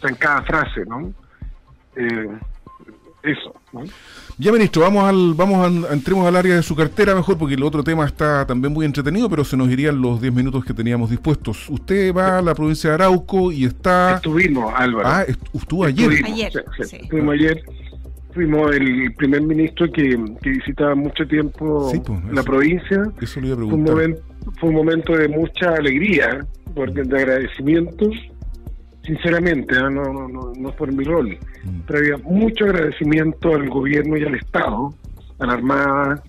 Sea, 0.00 0.10
en 0.10 0.16
cada 0.16 0.42
frase, 0.42 0.84
¿no? 0.86 1.12
Eh, 1.96 2.38
eso, 3.22 3.54
¿no? 3.72 3.82
Ya, 4.38 4.52
ministro, 4.52 4.82
vamos 4.82 5.04
al, 5.04 5.34
vamos 5.34 5.88
a, 5.88 5.92
entremos 5.92 6.26
al 6.26 6.36
área 6.36 6.54
de 6.54 6.62
su 6.62 6.76
cartera 6.76 7.14
mejor, 7.14 7.38
porque 7.38 7.54
el 7.54 7.62
otro 7.62 7.82
tema 7.82 8.04
está 8.04 8.46
también 8.46 8.72
muy 8.72 8.84
entretenido, 8.86 9.28
pero 9.28 9.44
se 9.44 9.56
nos 9.56 9.68
irían 9.70 10.00
los 10.00 10.20
10 10.20 10.32
minutos 10.32 10.64
que 10.64 10.74
teníamos 10.74 11.10
dispuestos. 11.10 11.68
Usted 11.68 12.14
va 12.14 12.38
a 12.38 12.42
la 12.42 12.54
provincia 12.54 12.90
de 12.90 12.94
Arauco 12.94 13.50
y 13.50 13.64
está... 13.64 14.16
Estuvimos, 14.16 14.72
Álvaro. 14.76 15.08
Ah, 15.08 15.24
estuvo 15.52 15.84
ayer. 15.84 16.24
ayer, 16.24 16.52
sí. 16.84 16.96
Estuvimos 17.02 17.34
ayer 17.34 17.64
fuimos 18.36 18.76
el 18.76 19.14
primer 19.14 19.40
ministro 19.40 19.90
que, 19.90 20.14
visitaba 20.42 20.94
mucho 20.94 21.26
tiempo 21.26 21.90
pues, 21.90 22.22
la 22.30 22.42
provincia. 22.42 23.02
Eso 23.20 23.40
le 23.40 23.48
iba 23.48 23.56
a 23.56 23.60
fue, 23.60 23.74
un 23.74 23.82
momento, 23.82 24.22
fue 24.60 24.68
un 24.68 24.74
momento 24.74 25.16
de 25.16 25.28
mucha 25.28 25.70
alegría, 25.70 26.46
porque 26.74 27.02
de 27.02 27.16
agradecimiento, 27.16 28.10
sinceramente, 29.06 29.74
no, 29.74 29.90
no, 29.90 30.52
no, 30.56 30.70
por 30.72 30.92
mi 30.92 31.04
rol, 31.04 31.38
mm. 31.64 31.80
pero 31.86 31.98
había 31.98 32.16
mucho 32.24 32.64
agradecimiento 32.64 33.54
al 33.54 33.68
gobierno 33.68 34.16
y 34.16 34.24
al 34.24 34.34
Estado, 34.34 34.94
a 35.38 35.46
la 35.46 35.52
Armada, 35.52 36.22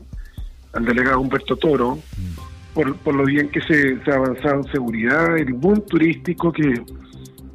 al 0.73 0.85
delegado 0.85 1.21
Humberto 1.21 1.55
Toro, 1.55 1.95
mm. 1.95 2.73
por, 2.73 2.95
por 2.97 3.15
lo 3.15 3.25
bien 3.25 3.49
que 3.49 3.61
se, 3.61 4.03
se 4.03 4.11
ha 4.11 4.15
avanzado 4.15 4.55
en 4.55 4.71
seguridad, 4.71 5.37
el 5.37 5.53
boom 5.53 5.83
turístico 5.87 6.51
que, 6.51 6.81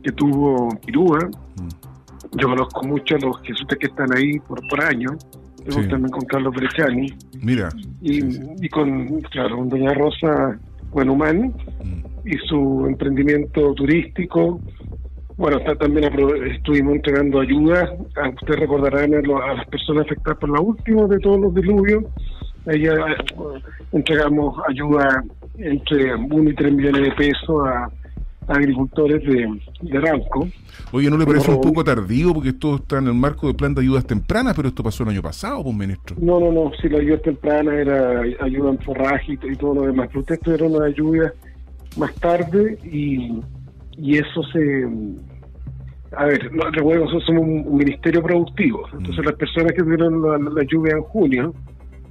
que 0.03 0.13
tuvo 0.13 0.69
Pirúa. 0.85 1.31
Mm 1.57 1.83
yo 2.33 2.49
conozco 2.49 2.83
mucho 2.85 3.17
a 3.17 3.19
los 3.19 3.41
jesuitas 3.43 3.79
que 3.79 3.87
están 3.87 4.09
ahí 4.17 4.39
por, 4.41 4.67
por 4.69 4.83
año, 4.83 5.11
también 5.67 6.11
con 6.11 6.25
Carlos 6.25 6.55
Bresciani. 6.55 7.13
Mira. 7.41 7.69
Y, 8.01 8.69
con, 8.69 9.21
claro, 9.23 9.59
con 9.59 9.69
Doña 9.69 9.93
Rosa 9.95 10.59
Buenhumán 10.91 11.55
mm. 11.85 12.29
y 12.29 12.37
su 12.49 12.87
emprendimiento 12.87 13.75
turístico. 13.75 14.61
Bueno, 15.37 15.61
también 15.79 16.05
estuvimos 16.53 16.97
entregando 16.97 17.41
ayuda, 17.41 17.95
a, 18.17 18.29
ustedes 18.29 18.61
recordarán 18.61 19.15
a, 19.15 19.55
las 19.55 19.67
personas 19.67 20.07
afectadas 20.07 20.39
por 20.39 20.51
la 20.51 20.61
última 20.61 21.07
de 21.07 21.19
todos 21.19 21.41
los 21.41 21.55
diluvios. 21.55 22.05
Ahí 22.67 22.87
eh, 22.87 22.95
entregamos 23.93 24.57
ayuda 24.69 25.25
entre 25.59 26.15
1 26.15 26.51
y 26.51 26.55
3 26.55 26.73
millones 26.73 27.03
de 27.03 27.13
pesos 27.13 27.67
a 27.67 27.91
agricultores 28.47 29.23
de, 29.25 29.61
de 29.81 29.99
Arauco. 29.99 30.49
Oye, 30.93 31.11
¿no 31.11 31.17
le 31.17 31.27
parece 31.27 31.51
un 31.51 31.61
poco 31.61 31.85
tardío? 31.85 32.35
Porque 32.35 32.51
esto 32.51 32.77
está 32.77 32.99
en 32.99 33.09
el 33.09 33.15
marco 33.15 33.47
del 33.47 33.57
plan 33.57 33.75
de 33.75 33.81
ayudas 33.81 34.05
tempranas, 34.05 34.55
pero 34.55 34.69
esto 34.69 34.83
pasó 34.83 35.03
el 35.05 35.11
año 35.11 35.23
pasado, 35.23 35.63
pues, 35.63 35.75
ministro. 35.75 36.17
No, 36.21 36.41
no, 36.41 36.53
no. 36.53 36.73
Si 36.81 36.89
la 36.89 36.99
ayuda 36.99 37.19
temprana 37.19 37.75
era 37.75 38.21
ayuda 38.41 38.71
en 38.71 38.79
forraje 38.79 39.39
y, 39.43 39.57
todo 39.57 39.75
lo 39.75 39.83
demás. 39.83 40.09
Pero 40.09 40.21
ustedes 40.21 40.41
tuvieron 40.41 40.75
una 40.75 40.87
ayuda 40.87 41.33
más 41.97 42.15
tarde 42.17 42.79
y, 42.85 43.41
y 43.97 44.19
eso 44.19 44.43
se. 44.53 44.89
A 46.17 46.27
ver, 46.27 46.51
recuerden, 46.73 47.05
nosotros 47.05 47.25
somos 47.25 47.43
un, 47.43 47.77
ministerio 47.77 48.23
productivo. 48.23 48.87
Entonces, 48.93 49.19
mm. 49.19 49.29
las 49.29 49.35
personas 49.37 49.73
que 49.73 49.83
tuvieron 49.83 50.23
la, 50.55 50.63
lluvia 50.65 50.95
en 50.95 51.03
junio 51.03 51.55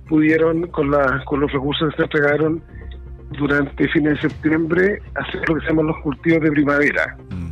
pudieron, 0.10 0.68
con, 0.68 0.90
la, 0.90 1.24
con 1.26 1.40
los 1.40 1.52
recursos 1.52 1.92
que 1.92 1.98
se 1.98 2.04
entregaron 2.04 2.62
durante 3.38 3.88
fines 3.90 4.16
de 4.16 4.30
septiembre, 4.30 5.00
hacer 5.16 5.48
lo 5.48 5.56
que 5.56 5.62
se 5.62 5.68
llaman 5.68 5.88
los 5.88 5.98
cultivos 6.00 6.42
de 6.42 6.52
primavera. 6.52 7.16
Mm 7.30 7.52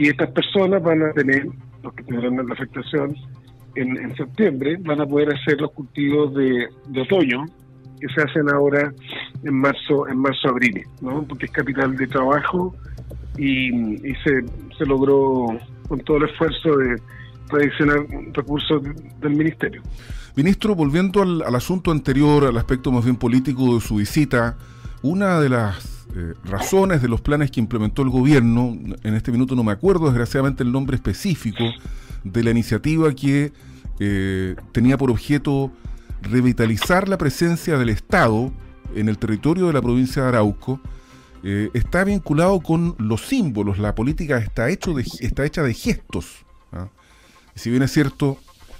y 0.00 0.08
estas 0.08 0.30
personas 0.30 0.82
van 0.82 1.02
a 1.02 1.12
tener 1.12 1.46
los 1.82 1.92
que 1.92 2.02
tendrán 2.04 2.36
la 2.36 2.54
afectación 2.54 3.14
en, 3.74 4.16
septiembre, 4.16 4.78
van 4.80 5.00
a 5.00 5.06
poder 5.06 5.32
hacer 5.34 5.60
los 5.60 5.72
cultivos 5.72 6.34
de, 6.34 6.68
otoño 7.00 7.44
que 8.00 8.08
se 8.14 8.22
hacen 8.22 8.48
ahora 8.50 8.92
en 9.44 9.54
marzo, 9.54 10.08
en 10.08 10.18
marzo 10.18 10.48
abril, 10.48 10.82
¿no? 11.02 11.22
porque 11.22 11.46
es 11.46 11.52
capital 11.52 11.96
de 11.96 12.06
trabajo 12.06 12.74
y, 13.38 13.70
se, 14.24 14.44
se 14.76 14.86
logró 14.86 15.58
con 15.88 16.00
todo 16.00 16.18
el 16.18 16.30
esfuerzo 16.30 16.76
de 16.76 16.96
tradicional 17.48 18.06
recursos 18.32 18.82
del 19.20 19.36
ministerio. 19.36 19.82
Ministro, 20.36 20.74
volviendo 20.74 21.22
al, 21.22 21.54
asunto 21.54 21.90
anterior, 21.90 22.44
al 22.44 22.56
aspecto 22.56 22.92
más 22.92 23.04
bien 23.04 23.16
político 23.16 23.74
de 23.74 23.80
su 23.80 23.96
visita, 23.96 24.56
una 25.02 25.40
de 25.40 25.48
las 25.48 26.06
eh, 26.14 26.34
razones 26.44 27.02
de 27.02 27.08
los 27.08 27.20
planes 27.20 27.50
que 27.50 27.60
implementó 27.60 28.02
el 28.02 28.10
gobierno, 28.10 28.76
en 29.02 29.14
este 29.14 29.32
minuto 29.32 29.54
no 29.56 29.64
me 29.64 29.72
acuerdo 29.72 30.06
desgraciadamente 30.06 30.62
el 30.62 30.72
nombre 30.72 30.96
específico 30.96 31.64
de 32.24 32.44
la 32.44 32.50
iniciativa 32.50 33.12
que 33.12 33.52
eh, 33.98 34.54
tenía 34.72 34.96
por 34.96 35.10
objeto 35.10 35.72
revitalizar 36.22 37.08
la 37.08 37.18
presencia 37.18 37.76
del 37.76 37.88
Estado 37.88 38.52
en 38.94 39.08
el 39.08 39.18
territorio 39.18 39.66
de 39.66 39.72
la 39.72 39.82
provincia 39.82 40.22
de 40.22 40.28
Arauco, 40.28 40.80
eh, 41.42 41.70
está 41.74 42.04
vinculado 42.04 42.60
con 42.60 42.94
los 42.98 43.22
símbolos. 43.22 43.78
La 43.78 43.94
política 43.94 44.38
está, 44.38 44.68
hecho 44.68 44.94
de, 44.94 45.04
está 45.20 45.44
hecha 45.44 45.62
de 45.62 45.74
gestos. 45.74 46.44
¿ah? 46.72 46.88
si 47.54 47.70
bien 47.70 47.82
es 47.82 47.92
cierto, 47.92 48.38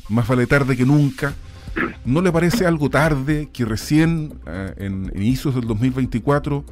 más 0.09 0.27
vale 0.27 0.46
tarde 0.46 0.77
que 0.77 0.85
nunca, 0.85 1.35
¿no 2.05 2.20
le 2.20 2.33
parece 2.33 2.66
algo 2.66 2.90
tarde 2.90 3.49
que 3.53 3.64
recién 3.64 4.35
eh, 4.46 4.75
en 4.79 5.12
inicios 5.14 5.55
del 5.55 5.66
2024, 5.66 6.64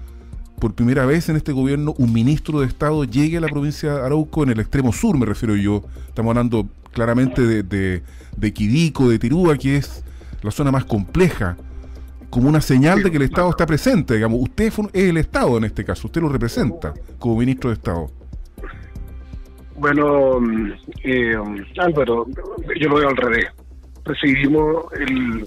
por 0.59 0.75
primera 0.75 1.07
vez 1.07 1.29
en 1.29 1.37
este 1.37 1.53
gobierno, 1.53 1.95
un 1.99 2.13
ministro 2.13 2.61
de 2.61 2.67
Estado 2.67 3.05
llegue 3.05 3.39
a 3.39 3.41
la 3.41 3.49
provincia 3.49 3.95
de 3.95 4.01
Arauco, 4.01 4.43
en 4.43 4.51
el 4.51 4.61
extremo 4.61 4.93
sur 4.93 5.17
me 5.17 5.27
refiero 5.27 5.55
yo? 5.57 5.85
Estamos 6.09 6.31
hablando 6.31 6.69
claramente 6.93 7.43
de, 7.43 7.63
de, 7.63 8.03
de 8.37 8.53
Quidico, 8.53 9.09
de 9.09 9.19
Tirúa, 9.19 9.57
que 9.57 9.77
es 9.77 10.03
la 10.43 10.51
zona 10.51 10.73
más 10.73 10.85
compleja, 10.85 11.57
como 12.31 12.49
una 12.49 12.61
señal 12.61 13.03
de 13.03 13.11
que 13.11 13.17
el 13.17 13.25
Estado 13.25 13.51
está 13.51 13.67
presente. 13.67 14.15
Digamos, 14.15 14.41
usted 14.43 14.73
es 14.93 15.05
el 15.09 15.17
Estado 15.17 15.59
en 15.59 15.65
este 15.65 15.85
caso, 15.85 16.09
usted 16.09 16.21
lo 16.21 16.29
representa 16.29 16.95
como 17.19 17.37
ministro 17.37 17.71
de 17.71 17.75
Estado. 17.75 18.11
Bueno, 19.77 20.41
eh, 21.05 21.37
Álvaro, 21.79 22.27
yo 22.81 22.89
lo 22.89 22.97
veo 22.97 23.09
al 23.09 23.17
revés. 23.17 23.47
Recibimos 24.05 24.93
el, 24.95 25.47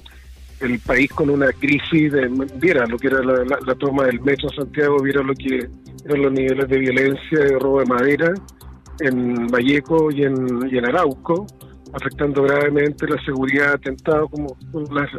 el 0.62 0.80
país 0.80 1.12
con 1.12 1.30
una 1.30 1.52
crisis 1.52 2.12
de, 2.12 2.30
viera 2.56 2.86
lo 2.86 2.98
que 2.98 3.08
era 3.08 3.22
la, 3.22 3.76
toma 3.76 4.06
del 4.06 4.22
metro 4.22 4.50
Santiago, 4.50 5.02
viera 5.02 5.22
lo 5.22 5.34
que 5.34 5.67
eran 6.06 6.22
los 6.22 6.32
niveles 6.32 6.67
de 6.70 6.78
violencia, 6.78 7.39
de 7.39 7.60
robo 7.60 7.80
de 7.80 7.86
madera 7.86 8.34
en 9.00 9.48
Valleco 9.48 10.12
y 10.12 10.24
en, 10.24 10.70
y 10.72 10.78
en 10.78 10.86
Arauco, 10.86 11.48
afectando 11.93 12.43
gravemente 12.43 13.08
la 13.08 13.21
seguridad, 13.23 13.73
atentado, 13.73 14.27
como 14.27 14.58
las, 14.91 15.10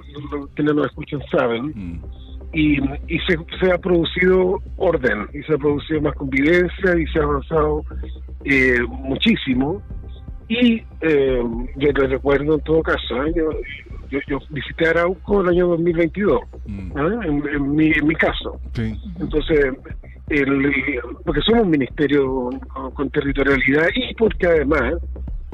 quienes 0.55 0.75
nos 0.75 0.87
escuchan 0.87 1.21
saben. 1.31 1.67
Mm. 1.75 2.03
Y, 2.55 2.77
y 3.09 3.19
se, 3.27 3.37
se, 3.61 3.73
ha 3.73 3.79
producido 3.79 4.61
orden, 4.77 5.27
y 5.33 5.43
se 5.45 5.55
ha 5.55 5.59
producido 5.59 6.03
más 6.03 6.15
convivencia, 6.15 6.99
y 6.99 7.07
se 7.07 7.19
ha 7.19 7.23
avanzado 7.23 7.83
eh, 8.45 8.79
muchísimo. 8.89 9.83
Y 10.49 10.83
eh, 11.01 11.43
yo 11.77 11.93
les 11.93 12.11
recuerdo 12.11 12.55
en 12.55 12.61
todo 12.61 12.83
caso, 12.83 13.25
¿eh? 13.25 13.33
yo, 13.35 14.19
yo, 14.29 14.39
visité 14.51 14.89
Arauco 14.89 15.41
el 15.41 15.49
año 15.49 15.69
2022, 15.69 16.41
mm. 16.67 16.93
¿ah? 16.95 17.21
en, 17.25 17.75
mi, 17.75 17.91
en 17.91 18.07
mi 18.07 18.15
caso. 18.15 18.61
Entonces, 19.19 19.73
el, 20.29 21.01
porque 21.25 21.41
somos 21.43 21.63
un 21.63 21.71
ministerio 21.71 22.51
con, 22.95 23.11
territorialidad 23.11 23.89
y 23.95 24.15
porque 24.15 24.47
además 24.47 24.95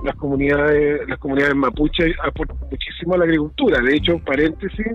las 0.05 0.15
comunidades 0.17 1.09
las 1.09 1.19
comunidades 1.19 1.57
mapuche 1.57 2.15
aportan 2.23 2.57
muchísimo 2.71 3.15
a 3.15 3.19
la 3.19 3.25
agricultura. 3.25 3.81
De 3.81 3.97
hecho, 3.97 4.19
paréntesis, 4.25 4.87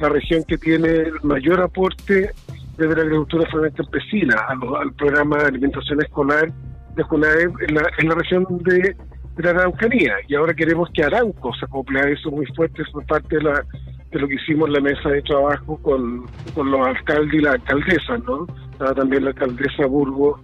la 0.00 0.08
región 0.08 0.44
que 0.46 0.58
tiene 0.58 0.88
el 0.88 1.20
mayor 1.22 1.60
aporte 1.60 2.30
desde 2.76 2.94
la 2.96 3.02
agricultura 3.02 3.48
fue 3.50 3.72
campesina 3.72 4.36
al 4.48 4.92
programa 4.94 5.38
de 5.38 5.46
alimentación 5.46 6.00
escolar 6.00 6.52
de 6.94 7.02
Junaed 7.02 7.50
en 7.68 7.74
la, 7.74 7.90
en 7.98 8.08
la 8.08 8.14
región 8.14 8.46
de, 8.64 8.96
la 9.36 9.50
Araucanía. 9.50 10.14
Y 10.26 10.34
ahora 10.34 10.54
queremos 10.54 10.88
que 10.92 11.04
Arauco 11.04 11.52
se 11.54 11.64
acople 11.64 12.00
a 12.00 12.08
eso 12.08 12.30
muy 12.30 12.46
fuerte, 12.56 12.82
por 12.92 13.04
parte 13.06 13.36
de 13.36 13.42
la 13.42 13.64
de 14.10 14.18
lo 14.18 14.26
que 14.26 14.36
hicimos 14.36 14.68
en 14.68 14.72
la 14.72 14.80
mesa 14.80 15.10
de 15.10 15.20
trabajo 15.20 15.76
con, 15.82 16.24
con 16.54 16.70
los 16.70 16.86
alcaldes 16.86 17.34
y 17.34 17.42
la 17.42 17.52
alcaldesa, 17.52 18.16
¿no? 18.18 18.46
También 18.94 19.24
la 19.24 19.30
alcaldesa 19.30 19.86
Burgo 19.86 20.40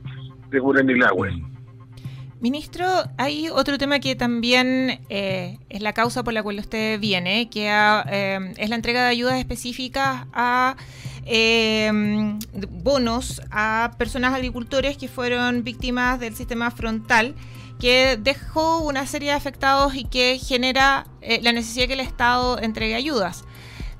de 0.50 0.58
Guranilagüe. 0.58 1.53
Ministro, 2.40 2.86
hay 3.16 3.48
otro 3.48 3.78
tema 3.78 4.00
que 4.00 4.16
también 4.16 5.00
eh, 5.08 5.58
es 5.68 5.80
la 5.80 5.92
causa 5.92 6.22
por 6.22 6.34
la 6.34 6.42
cual 6.42 6.58
usted 6.58 7.00
viene, 7.00 7.48
que 7.48 7.68
eh, 7.70 8.54
es 8.56 8.68
la 8.68 8.76
entrega 8.76 9.02
de 9.02 9.08
ayudas 9.08 9.38
específicas 9.38 10.26
a 10.32 10.76
eh, 11.24 11.90
bonos 12.70 13.40
a 13.50 13.92
personas 13.98 14.34
agricultores 14.34 14.96
que 14.96 15.08
fueron 15.08 15.64
víctimas 15.64 16.20
del 16.20 16.36
sistema 16.36 16.70
frontal 16.70 17.34
que 17.80 18.18
dejó 18.20 18.78
una 18.78 19.06
serie 19.06 19.30
de 19.30 19.36
afectados 19.36 19.94
y 19.94 20.04
que 20.04 20.38
genera 20.38 21.06
la 21.42 21.52
necesidad 21.52 21.86
que 21.86 21.94
el 21.94 22.00
Estado 22.00 22.58
entregue 22.58 22.94
ayudas. 22.94 23.44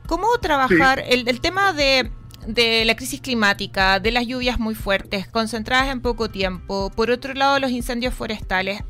¿Cómo 0.06 0.28
trabajar 0.38 1.02
el, 1.08 1.40
tema 1.40 1.72
de, 1.72 2.10
de, 2.46 2.84
la 2.84 2.96
crisis 2.96 3.20
climática, 3.20 4.00
de 4.00 4.12
las 4.12 4.26
lluvias 4.26 4.58
muy 4.58 4.74
fuertes, 4.74 5.28
concentradas 5.28 5.88
en 5.88 6.00
poco 6.00 6.30
tiempo, 6.30 6.90
por 6.94 7.10
otro 7.10 7.34
lado 7.34 7.58
los 7.58 7.70
incendios 7.70 8.14
forestales? 8.14 8.82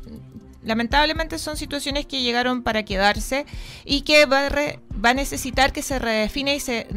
Lamentablemente 0.63 1.37
son 1.37 1.57
situaciones 1.57 2.07
que 2.07 2.21
llegaron 2.21 2.63
para 2.63 2.83
quedarse 2.83 3.45
y 3.85 4.01
que 4.01 4.25
va, 4.25 4.49
va 5.03 5.09
a 5.09 5.13
necesitar 5.13 5.73
que 5.73 5.81
se 5.81 5.99
redefine 5.99 6.55
y 6.55 6.59
se, 6.59 6.87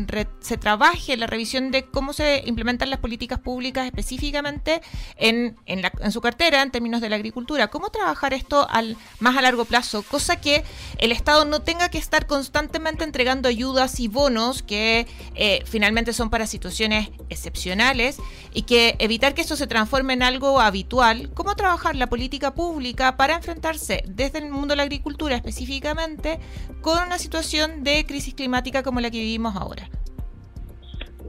se 0.40 0.56
trabaje 0.56 1.16
la 1.16 1.26
revisión 1.26 1.70
de 1.70 1.84
cómo 1.84 2.12
se 2.12 2.42
implementan 2.46 2.90
las 2.90 3.00
políticas 3.00 3.38
públicas 3.38 3.86
específicamente 3.86 4.80
en, 5.16 5.56
en, 5.66 5.82
la, 5.82 5.92
en, 6.00 6.12
su 6.12 6.20
cartera 6.20 6.62
en 6.62 6.70
términos 6.70 7.00
de 7.00 7.08
la 7.08 7.16
agricultura. 7.16 7.68
¿Cómo 7.68 7.90
trabajar 7.90 8.34
esto 8.34 8.68
al, 8.70 8.96
más 9.18 9.36
a 9.36 9.42
largo 9.42 9.64
plazo? 9.64 10.02
Cosa 10.02 10.36
que 10.36 10.64
el 10.98 11.12
Estado 11.12 11.44
no 11.44 11.62
tenga 11.62 11.88
que 11.88 11.98
estar 11.98 12.26
constantemente 12.26 13.04
entregando 13.04 13.48
ayudas 13.48 14.00
y 14.00 14.08
bonos 14.08 14.62
que 14.62 15.06
eh, 15.34 15.62
finalmente 15.66 16.12
son 16.12 16.30
para 16.30 16.46
situaciones 16.46 17.10
excepcionales 17.28 18.18
y 18.54 18.62
que 18.62 18.96
evitar 18.98 19.34
que 19.34 19.42
esto 19.42 19.56
se 19.56 19.66
transforme 19.66 20.12
en 20.12 20.22
algo 20.22 20.60
habitual. 20.60 21.30
¿Cómo 21.34 21.56
trabajar 21.56 21.96
la 21.96 22.08
política 22.08 22.54
pública 22.54 23.16
para 23.16 23.34
enfrentarse 23.34 24.02
desde 24.06 24.38
el 24.38 24.50
mundo 24.50 24.68
de 24.68 24.76
la 24.76 24.82
agricultura 24.84 25.36
específicamente 25.36 26.38
con 26.80 27.02
una 27.02 27.18
situación 27.18 27.84
de 27.84 27.87
crisis 28.06 28.34
climática 28.34 28.82
como 28.82 29.00
la 29.00 29.10
que 29.10 29.18
vivimos 29.18 29.56
ahora? 29.56 29.88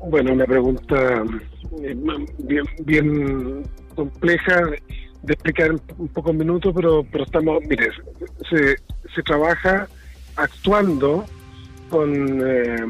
Bueno, 0.10 0.34
una 0.34 0.46
pregunta 0.46 1.24
eh, 1.84 1.96
bien, 2.40 2.64
bien 2.86 3.64
compleja 3.96 4.62
de 5.24 5.34
explicar 5.34 5.76
un 5.98 6.08
poco 6.08 6.32
en 6.32 6.38
minutos, 6.38 6.74
pero, 6.76 7.06
pero 7.12 7.24
estamos, 7.26 7.62
mire, 7.68 7.90
se, 8.50 8.76
se 9.14 9.22
trabaja 9.24 9.88
actuando 10.38 11.26
con, 11.90 12.42
eh, 12.48 12.86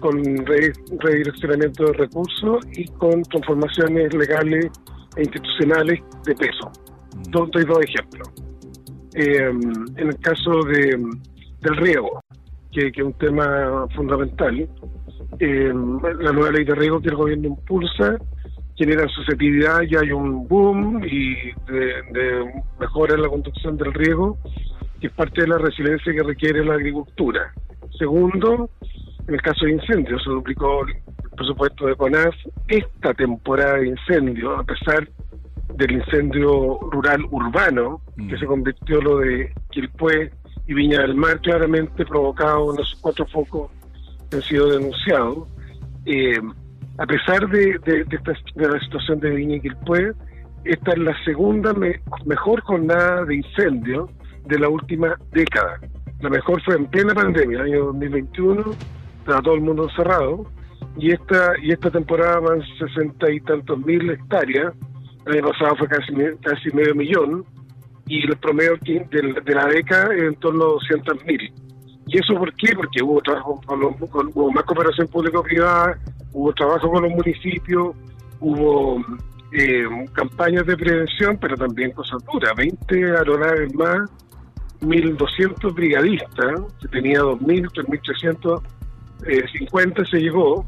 con 0.00 0.22
redireccionamiento 0.46 1.86
de 1.86 1.92
recursos 1.94 2.64
y 2.72 2.84
con 2.86 3.22
transformaciones 3.22 4.14
legales 4.14 4.70
e 5.16 5.22
institucionales 5.22 6.00
de 6.24 6.34
peso. 6.34 6.70
Mm. 7.16 7.30
Doy 7.30 7.64
dos 7.64 7.80
ejemplos. 7.82 8.28
Eh, 9.14 9.50
en 9.96 10.08
el 10.08 10.18
caso 10.18 10.62
de, 10.64 10.96
del 11.62 11.76
riego, 11.78 12.20
que, 12.76 13.00
es 13.00 13.06
un 13.06 13.14
tema 13.14 13.86
fundamental. 13.94 14.68
Eh, 15.38 15.72
la 16.20 16.32
nueva 16.32 16.50
ley 16.50 16.64
de 16.64 16.74
riego 16.74 17.00
que 17.00 17.08
el 17.08 17.16
gobierno 17.16 17.48
impulsa 17.48 18.18
genera 18.76 19.08
susceptibilidad 19.08 19.80
y 19.82 19.96
hay 19.96 20.12
un 20.12 20.46
boom 20.46 21.02
y 21.04 21.34
de, 21.72 22.62
mejora 22.78 23.14
en 23.14 23.22
la 23.22 23.28
conducción 23.28 23.76
del 23.78 23.94
riego, 23.94 24.38
que 25.00 25.06
es 25.06 25.12
parte 25.14 25.42
de 25.42 25.48
la 25.48 25.58
resiliencia 25.58 26.12
que 26.12 26.22
requiere 26.22 26.64
la 26.64 26.74
agricultura. 26.74 27.52
Segundo, 27.98 28.68
en 29.26 29.34
el 29.34 29.40
caso 29.40 29.64
de 29.64 29.72
incendios, 29.72 30.22
se 30.22 30.30
duplicó 30.30 30.86
el 30.86 30.94
presupuesto 31.34 31.86
de 31.86 31.96
CONAF 31.96 32.34
esta 32.68 33.14
temporada 33.14 33.78
de 33.78 33.88
incendios, 33.88 34.58
a 34.58 34.64
pesar 34.64 35.08
del 35.74 35.92
incendio 35.92 36.78
rural 36.92 37.24
urbano, 37.30 38.02
que 38.16 38.36
mm. 38.36 38.38
se 38.38 38.46
convirtió 38.46 39.00
lo 39.00 39.18
de 39.18 39.52
Quilpué 39.70 40.30
y 40.66 40.74
Viña 40.74 41.00
del 41.02 41.14
Mar, 41.14 41.40
claramente 41.40 42.04
provocado 42.04 42.72
en 42.72 42.78
los 42.78 42.94
cuatro 43.00 43.26
focos 43.26 43.70
han 44.32 44.42
sido 44.42 44.70
denunciados. 44.70 45.48
Eh, 46.04 46.40
a 46.98 47.06
pesar 47.06 47.48
de, 47.48 47.78
esta, 47.86 48.32
de, 48.54 48.68
la 48.68 48.80
situación 48.80 49.20
de 49.20 49.30
Viña 49.30 49.56
y 49.56 49.60
Quilpué, 49.60 50.12
esta 50.64 50.92
es 50.92 50.98
la 50.98 51.24
segunda 51.24 51.72
mejor 52.24 52.60
jornada 52.62 53.24
de 53.24 53.36
incendio 53.36 54.08
de 54.46 54.58
la 54.58 54.68
última 54.68 55.16
década. 55.32 55.78
La 56.20 56.30
mejor 56.30 56.62
fue 56.62 56.76
en 56.76 56.86
plena 56.86 57.14
pandemia, 57.14 57.60
el 57.60 57.72
año 57.72 57.84
2021, 57.86 58.64
estaba 59.20 59.42
todo 59.42 59.54
el 59.54 59.60
mundo 59.60 59.84
encerrado, 59.84 60.46
y 60.96 61.12
esta, 61.12 61.52
y 61.62 61.72
esta 61.72 61.90
temporada 61.90 62.40
van 62.40 62.62
sesenta 62.78 63.30
y 63.30 63.40
tantos 63.40 63.78
mil 63.84 64.10
hectáreas, 64.10 64.72
el 65.26 65.32
año 65.34 65.48
pasado 65.48 65.76
fue 65.76 65.88
casi, 65.88 66.12
casi 66.42 66.70
medio 66.74 66.94
millón, 66.94 67.44
y 68.06 68.24
el 68.26 68.36
promedio 68.36 68.76
de, 68.82 69.54
la 69.54 69.66
década 69.66 70.14
es 70.14 70.22
en 70.22 70.34
torno 70.36 70.64
a 70.64 70.68
200.000. 70.76 71.52
¿Y 72.06 72.18
eso 72.18 72.34
por 72.34 72.54
qué? 72.54 72.72
Porque 72.74 73.02
hubo 73.02 73.20
trabajo 73.20 73.60
con, 73.66 73.82
hubo 73.82 74.52
más 74.52 74.64
cooperación 74.64 75.08
público-privada, 75.08 75.98
hubo 76.32 76.52
trabajo 76.52 76.90
con 76.90 77.02
los 77.02 77.12
municipios, 77.12 77.96
hubo 78.38 79.04
eh, 79.52 79.84
campañas 80.12 80.66
de 80.66 80.76
prevención, 80.76 81.36
pero 81.40 81.56
también 81.56 81.90
cosas 81.92 82.22
duras, 82.32 82.52
20 82.56 83.16
aeronaves 83.16 83.74
más, 83.74 84.08
1.200 84.82 85.74
brigadistas, 85.74 86.60
se 86.80 86.88
tenía 86.88 87.20
2.000, 87.20 87.70
3.350 89.22 90.08
se 90.08 90.18
llegó, 90.18 90.64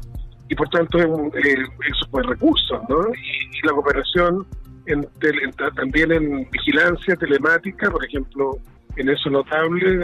y 0.49 0.55
por 0.55 0.67
tanto 0.69 0.97
eh, 0.97 1.63
eso 1.87 2.05
fue 2.09 2.23
recursos, 2.23 2.81
¿no? 2.89 3.07
Y, 3.13 3.49
la 3.65 3.73
cooperación 3.73 4.47
en, 4.93 5.07
también 5.75 6.11
en 6.11 6.49
vigilancia 6.49 7.15
telemática, 7.15 7.89
por 7.89 8.03
ejemplo, 8.05 8.57
en 8.95 9.09
eso 9.09 9.29
notable, 9.29 9.99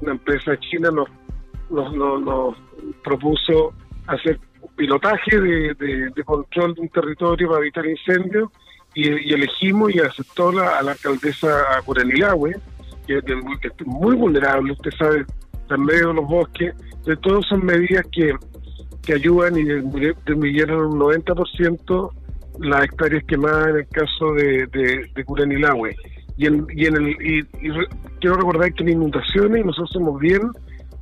una 0.00 0.12
empresa 0.12 0.58
china 0.60 0.90
nos, 0.90 1.08
nos, 1.70 2.22
nos, 2.22 2.56
propuso 3.02 3.72
hacer 4.06 4.38
pilotaje 4.76 5.40
de, 5.40 6.22
control 6.24 6.74
de 6.74 6.80
un 6.82 6.88
territorio 6.88 7.48
para 7.48 7.60
evitar 7.60 7.84
incendios 7.86 8.50
y, 8.94 9.32
elegimos 9.32 9.94
y 9.94 10.00
aceptó 10.00 10.52
la, 10.52 10.78
a 10.78 10.82
la 10.82 10.92
alcaldesa 10.92 11.82
Curanilahue, 11.84 12.56
que, 13.06 13.20
que, 13.22 13.68
es 13.68 13.86
muy 13.86 14.14
vulnerable, 14.14 14.72
usted 14.72 14.90
sabe, 14.98 15.26
en 15.70 15.84
medio 15.84 16.08
de 16.08 16.14
los 16.14 16.26
bosques, 16.26 16.74
de 17.04 17.16
todas 17.16 17.46
son 17.46 17.64
medidas 17.64 18.06
que 18.12 18.34
que 19.08 19.14
ayudan 19.14 19.56
y 19.56 19.64
disminuyeron 19.64 20.92
un 20.92 20.98
90% 20.98 22.10
las 22.60 22.84
hectáreas 22.84 23.24
quemadas 23.24 23.68
en 23.68 23.76
el 23.76 23.88
caso 23.88 24.32
de, 24.34 24.66
de, 24.66 25.10
de 25.14 25.24
Curanilahue. 25.24 25.94
Y, 26.36 26.46
en, 26.46 26.66
y, 26.72 26.86
en 26.86 26.96
el, 26.96 27.08
y, 27.10 27.44
quiero 28.20 28.36
recordar 28.36 28.72
que 28.72 28.84
en 28.84 28.90
inundaciones 28.90 29.64
nosotros 29.64 29.90
somos 29.92 30.20
bien 30.20 30.50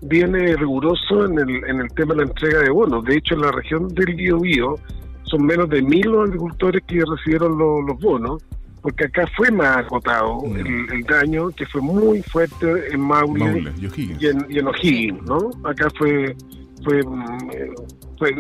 bien 0.03 0.37
eh, 0.37 0.55
riguroso 0.57 1.25
en 1.25 1.39
el, 1.39 1.65
en 1.65 1.81
el 1.81 1.89
tema 1.93 2.15
de 2.15 2.25
la 2.25 2.31
entrega 2.31 2.61
de 2.61 2.71
bonos. 2.71 3.05
De 3.05 3.17
hecho, 3.17 3.35
en 3.35 3.41
la 3.41 3.51
región 3.51 3.89
del 3.89 4.15
Biobío 4.15 4.77
son 5.23 5.45
menos 5.45 5.69
de 5.71 5.83
mil 5.83 6.07
los 6.07 6.29
agricultores 6.29 6.83
que 6.87 7.03
recibieron 7.05 7.59
los 7.59 7.99
bonos, 7.99 8.43
porque 8.83 9.07
acá 9.07 9.27
fue 9.37 9.51
más 9.51 9.79
acotado 9.79 10.43
mm. 10.43 10.93
el, 10.93 11.03
daño, 11.05 11.49
que 11.51 11.67
fue 11.67 11.81
muy 11.81 12.23
fuerte 12.23 12.93
en 12.93 13.01
Maule, 13.01 13.73
y, 13.79 14.27
en, 14.27 14.47
y 14.49 14.59
en 14.59 14.69
O'Higgins, 14.69 15.23
¿no? 15.23 15.51
Acá 15.65 15.89
fue 15.99 16.37
fue, 16.87 17.03
pues, 18.19 18.33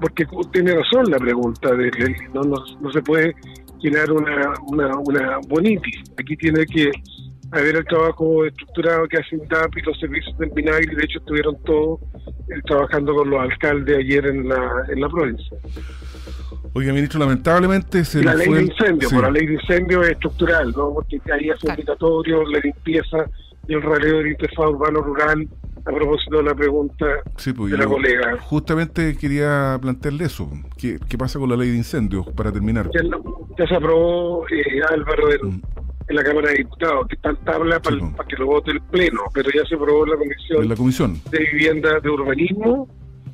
porque 0.00 0.26
tiene 0.52 0.74
razón 0.74 1.10
la 1.10 1.18
pregunta 1.18 1.74
de 1.74 1.90
que 1.90 2.14
no, 2.34 2.42
no, 2.42 2.92
se 2.92 3.02
puede 3.02 3.34
llenar 3.80 4.10
una, 4.12 4.52
una, 4.68 4.96
una 4.98 5.38
bonitis. 5.48 6.02
Aquí 6.18 6.36
tiene 6.36 6.66
que 6.66 6.90
haber 7.52 7.76
el 7.76 7.84
trabajo 7.84 8.44
estructurado 8.46 9.06
que 9.08 9.18
hace 9.18 9.36
INDAP 9.36 9.76
y 9.76 9.82
los 9.82 9.98
servicios 9.98 10.36
del 10.38 10.50
vinagre, 10.50 10.94
de 10.94 11.04
hecho 11.04 11.18
estuvieron 11.18 11.56
todos 11.64 12.00
eh, 12.48 12.60
trabajando 12.66 13.14
con 13.14 13.30
los 13.30 13.40
alcaldes 13.40 13.98
ayer 13.98 14.26
en 14.26 14.48
la, 14.48 14.84
en 14.88 15.00
la 15.00 15.08
provincia. 15.08 15.58
Oiga, 16.74 16.92
ministro, 16.94 17.20
lamentablemente 17.20 18.04
se 18.04 18.24
La 18.24 18.34
ley 18.34 18.48
de 18.48 18.62
incendio, 18.62 19.10
por 19.10 19.22
la 19.24 19.30
ley 19.30 19.46
de 19.46 19.54
incendio 19.54 20.02
es 20.02 20.12
estructural, 20.12 20.72
¿no? 20.74 20.94
Porque 20.94 21.20
ahí 21.30 21.50
es 21.50 21.62
obligatorio 21.62 22.44
la 22.46 22.58
limpieza 22.60 23.26
y 23.68 23.74
el 23.74 23.82
raleo 23.82 24.18
del 24.18 24.28
interfaz 24.28 24.66
urbano-rural 24.66 25.48
a 25.84 25.90
propósito 25.90 26.36
de 26.38 26.42
la 26.44 26.54
pregunta 26.54 27.06
pues, 27.34 27.72
de 27.72 27.78
la 27.78 27.86
colega. 27.86 28.38
Justamente 28.40 29.16
quería 29.16 29.78
plantearle 29.80 30.24
eso. 30.24 30.48
¿Qué, 30.78 30.98
pasa 31.18 31.38
con 31.38 31.48
la 31.48 31.56
ley 31.56 31.70
de 31.70 31.76
incendios 31.76 32.26
para 32.32 32.52
terminar? 32.52 32.90
Ya, 33.58 33.66
se 33.66 33.74
aprobó 33.74 34.46
eh, 34.48 34.80
Álvaro 34.90 35.28
mm. 35.42 35.60
en, 36.08 36.16
la 36.16 36.22
Cámara 36.24 36.50
de 36.50 36.58
Diputados, 36.58 37.06
que 37.08 37.16
está 37.16 37.30
en 37.30 37.36
tabla 37.44 37.80
para, 37.80 37.98
pues. 37.98 38.28
que 38.28 38.36
lo 38.36 38.46
vote 38.46 38.70
el 38.70 38.80
Pleno, 38.82 39.22
pero 39.34 39.50
ya 39.50 39.64
se 39.68 39.74
aprobó 39.74 40.04
en 40.04 40.10
la 40.10 40.16
Comisión, 40.16 40.68
la 40.68 40.76
comisión? 40.76 41.20
de 41.30 41.38
Vivienda 41.38 42.00
de 42.00 42.10
Urbanismo 42.10 42.88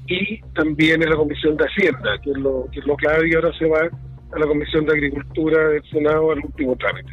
y 0.07 0.41
también 0.55 1.03
en 1.03 1.11
la 1.11 1.17
Comisión 1.17 1.57
de 1.57 1.65
Hacienda, 1.65 2.19
que 2.23 2.31
es 2.31 2.39
lo, 2.39 2.67
que 2.73 2.81
es 2.81 2.87
lo 2.87 2.97
clave 2.97 3.29
y 3.29 3.35
ahora 3.35 3.53
se 3.59 3.67
va 3.67 3.81
a 3.81 4.39
la 4.39 4.47
Comisión 4.47 4.87
de 4.87 4.93
Agricultura 4.93 5.69
del 5.69 5.83
Senado 5.91 6.33
al 6.33 6.39
último 6.39 6.77
trámite. 6.77 7.13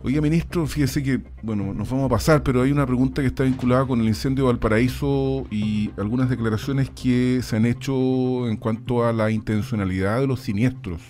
Oiga, 0.00 0.20
ministro, 0.20 0.64
fíjese 0.68 1.02
que, 1.02 1.20
bueno, 1.42 1.74
nos 1.74 1.90
vamos 1.90 2.06
a 2.06 2.08
pasar, 2.08 2.44
pero 2.44 2.62
hay 2.62 2.70
una 2.70 2.86
pregunta 2.86 3.20
que 3.20 3.26
está 3.26 3.42
vinculada 3.42 3.84
con 3.84 4.00
el 4.00 4.06
incendio 4.06 4.44
de 4.44 4.52
Valparaíso 4.52 5.44
y 5.50 5.90
algunas 5.96 6.30
declaraciones 6.30 6.88
que 6.90 7.40
se 7.42 7.56
han 7.56 7.66
hecho 7.66 8.48
en 8.48 8.56
cuanto 8.58 9.04
a 9.04 9.12
la 9.12 9.32
intencionalidad 9.32 10.20
de 10.20 10.28
los 10.28 10.38
siniestros. 10.38 11.00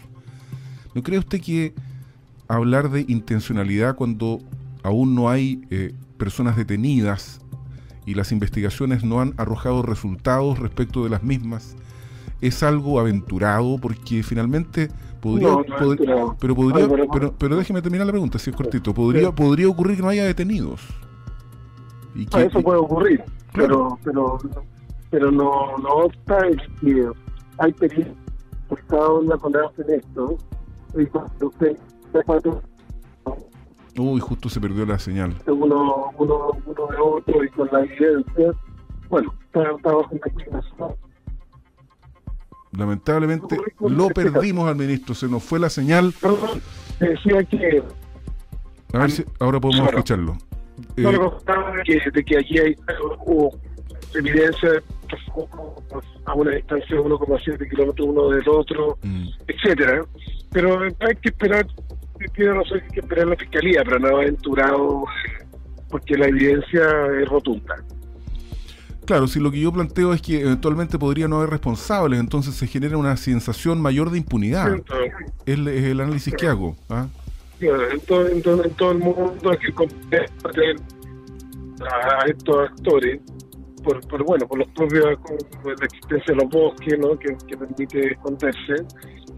¿No 0.94 1.02
cree 1.02 1.18
usted 1.18 1.38
que 1.42 1.74
hablar 2.48 2.90
de 2.90 3.04
intencionalidad 3.08 3.94
cuando 3.94 4.40
aún 4.82 5.14
no 5.14 5.28
hay 5.28 5.60
eh, 5.68 5.92
personas 6.16 6.56
detenidas 6.56 7.42
y 8.06 8.14
las 8.14 8.32
investigaciones 8.32 9.04
no 9.04 9.20
han 9.20 9.34
arrojado 9.36 9.82
resultados 9.82 10.58
respecto 10.58 11.04
de 11.04 11.10
las 11.10 11.22
mismas 11.22 11.76
es 12.40 12.62
algo 12.62 13.00
aventurado? 13.00 13.78
Porque 13.80 14.22
finalmente 14.22 14.88
Podría, 15.20 15.56
pero 16.38 16.54
podría, 16.54 16.88
pero, 17.12 17.34
pero 17.36 17.56
déjeme 17.56 17.82
terminar 17.82 18.06
la 18.06 18.12
pregunta, 18.12 18.38
si 18.38 18.50
es 18.50 18.56
cortito. 18.56 18.94
Podría, 18.94 19.32
podría 19.32 19.68
ocurrir 19.68 19.96
que 19.96 20.02
no 20.02 20.08
haya 20.08 20.24
detenidos. 20.24 20.80
¿Y 22.14 22.26
ah, 22.32 22.42
eso 22.42 22.62
puede 22.62 22.78
ocurrir, 22.78 23.24
pero, 23.52 23.98
pero, 24.04 24.38
pero 25.10 25.30
no, 25.30 25.76
no 25.78 25.88
obsta 25.88 26.46
es 26.46 26.56
que 26.80 27.08
hay 27.58 27.72
peligro 27.72 28.14
por 28.68 28.80
cada 28.86 29.12
una 29.12 29.36
cuando 29.36 29.68
hacen 29.68 29.86
esto. 29.90 30.38
Y 30.96 31.06
cuando 31.06 31.48
usted, 31.48 31.76
Uy, 33.98 34.20
justo 34.20 34.48
se 34.48 34.60
perdió 34.60 34.86
la 34.86 34.98
señal. 34.98 35.34
Uno, 35.46 36.12
uno, 36.16 36.50
uno 36.64 36.86
de 36.86 36.96
otro 36.96 37.44
y 37.44 37.48
con 37.50 37.68
la 37.72 37.80
evidencia, 37.80 38.52
bueno, 39.10 39.34
está, 39.46 39.62
está 39.72 39.92
bajo 39.92 40.14
investigación 40.14 40.94
Lamentablemente 42.78 43.56
lo 43.80 44.08
perdimos 44.08 44.68
al 44.68 44.76
ministro, 44.76 45.12
se 45.12 45.26
nos 45.26 45.42
fue 45.42 45.58
la 45.58 45.68
señal. 45.68 46.14
Decía 47.00 47.42
que. 47.42 47.82
A 48.92 48.98
ver 48.98 49.10
si 49.10 49.24
ahora 49.40 49.58
podemos 49.58 49.88
escucharlo. 49.88 50.38
No 50.96 51.10
eh, 51.10 51.18
que, 51.84 52.10
de 52.12 52.24
que 52.24 52.36
allí 52.38 52.58
hay 52.58 52.76
hubo 53.26 53.58
evidencia 54.14 54.80
a 56.24 56.34
una 56.34 56.52
distancia 56.52 56.96
de 56.96 57.02
1,7 57.02 57.68
kilómetros 57.68 58.08
uno 58.08 58.28
del 58.28 58.48
otro, 58.48 58.96
mm. 59.02 59.28
etcétera. 59.48 60.04
Pero 60.52 60.80
hay 60.80 61.16
que 61.16 61.30
esperar, 61.30 61.66
tiene 62.32 62.52
razón, 62.52 62.80
hay 62.80 62.88
que 62.90 63.00
esperar 63.00 63.26
la 63.26 63.36
fiscalía, 63.36 63.82
pero 63.84 63.98
no 63.98 64.18
aventurado 64.18 65.04
porque 65.90 66.16
la 66.16 66.28
evidencia 66.28 66.84
es 67.20 67.28
rotunda. 67.28 67.74
Claro, 69.08 69.26
si 69.26 69.40
lo 69.40 69.50
que 69.50 69.58
yo 69.58 69.72
planteo 69.72 70.12
es 70.12 70.20
que 70.20 70.42
eventualmente 70.42 70.98
podría 70.98 71.28
no 71.28 71.38
haber 71.38 71.48
responsables, 71.48 72.20
entonces 72.20 72.54
se 72.54 72.66
genera 72.66 72.98
una 72.98 73.16
sensación 73.16 73.80
mayor 73.80 74.10
de 74.10 74.18
impunidad. 74.18 74.82
es, 75.46 75.58
el 75.58 76.00
análisis 76.02 76.34
que 76.34 76.46
hago. 76.46 76.76
¿ah? 76.90 77.06
En, 77.58 78.00
todo, 78.00 78.28
en, 78.28 78.42
todo, 78.42 78.92
el 78.92 78.98
mundo 78.98 79.50
hay 79.50 79.56
que 79.56 79.72
competir 79.72 80.26
a 81.80 82.26
estos 82.26 82.68
actores 82.68 83.22
por, 83.82 84.06
por, 84.08 84.24
bueno 84.24 84.46
por 84.46 84.58
los 84.58 84.68
propios 84.72 85.06
la 85.64 85.86
existencia 85.86 86.34
de 86.34 86.42
los 86.42 86.50
bosques 86.50 86.98
¿no? 86.98 87.18
que, 87.18 87.34
permite 87.56 88.12
esconderse 88.12 88.74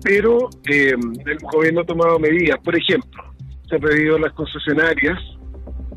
pero 0.03 0.51
eh, 0.69 0.95
el 1.27 1.39
gobierno 1.53 1.83
ha 1.83 1.85
tomado 1.85 2.19
medidas 2.19 2.59
por 2.65 2.77
ejemplo 2.77 3.23
se 3.69 3.77
ha 3.77 3.79
pedido 3.79 4.17
a 4.17 4.21
las 4.21 4.33
concesionarias 4.33 5.17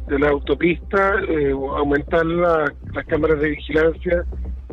de 0.08 0.20
la 0.20 0.30
autopista, 0.30 1.16
eh, 1.28 1.52
aumentar 1.52 2.26
las 2.26 3.06
cámaras 3.08 3.40
de 3.40 3.50
vigilancia, 3.50 4.24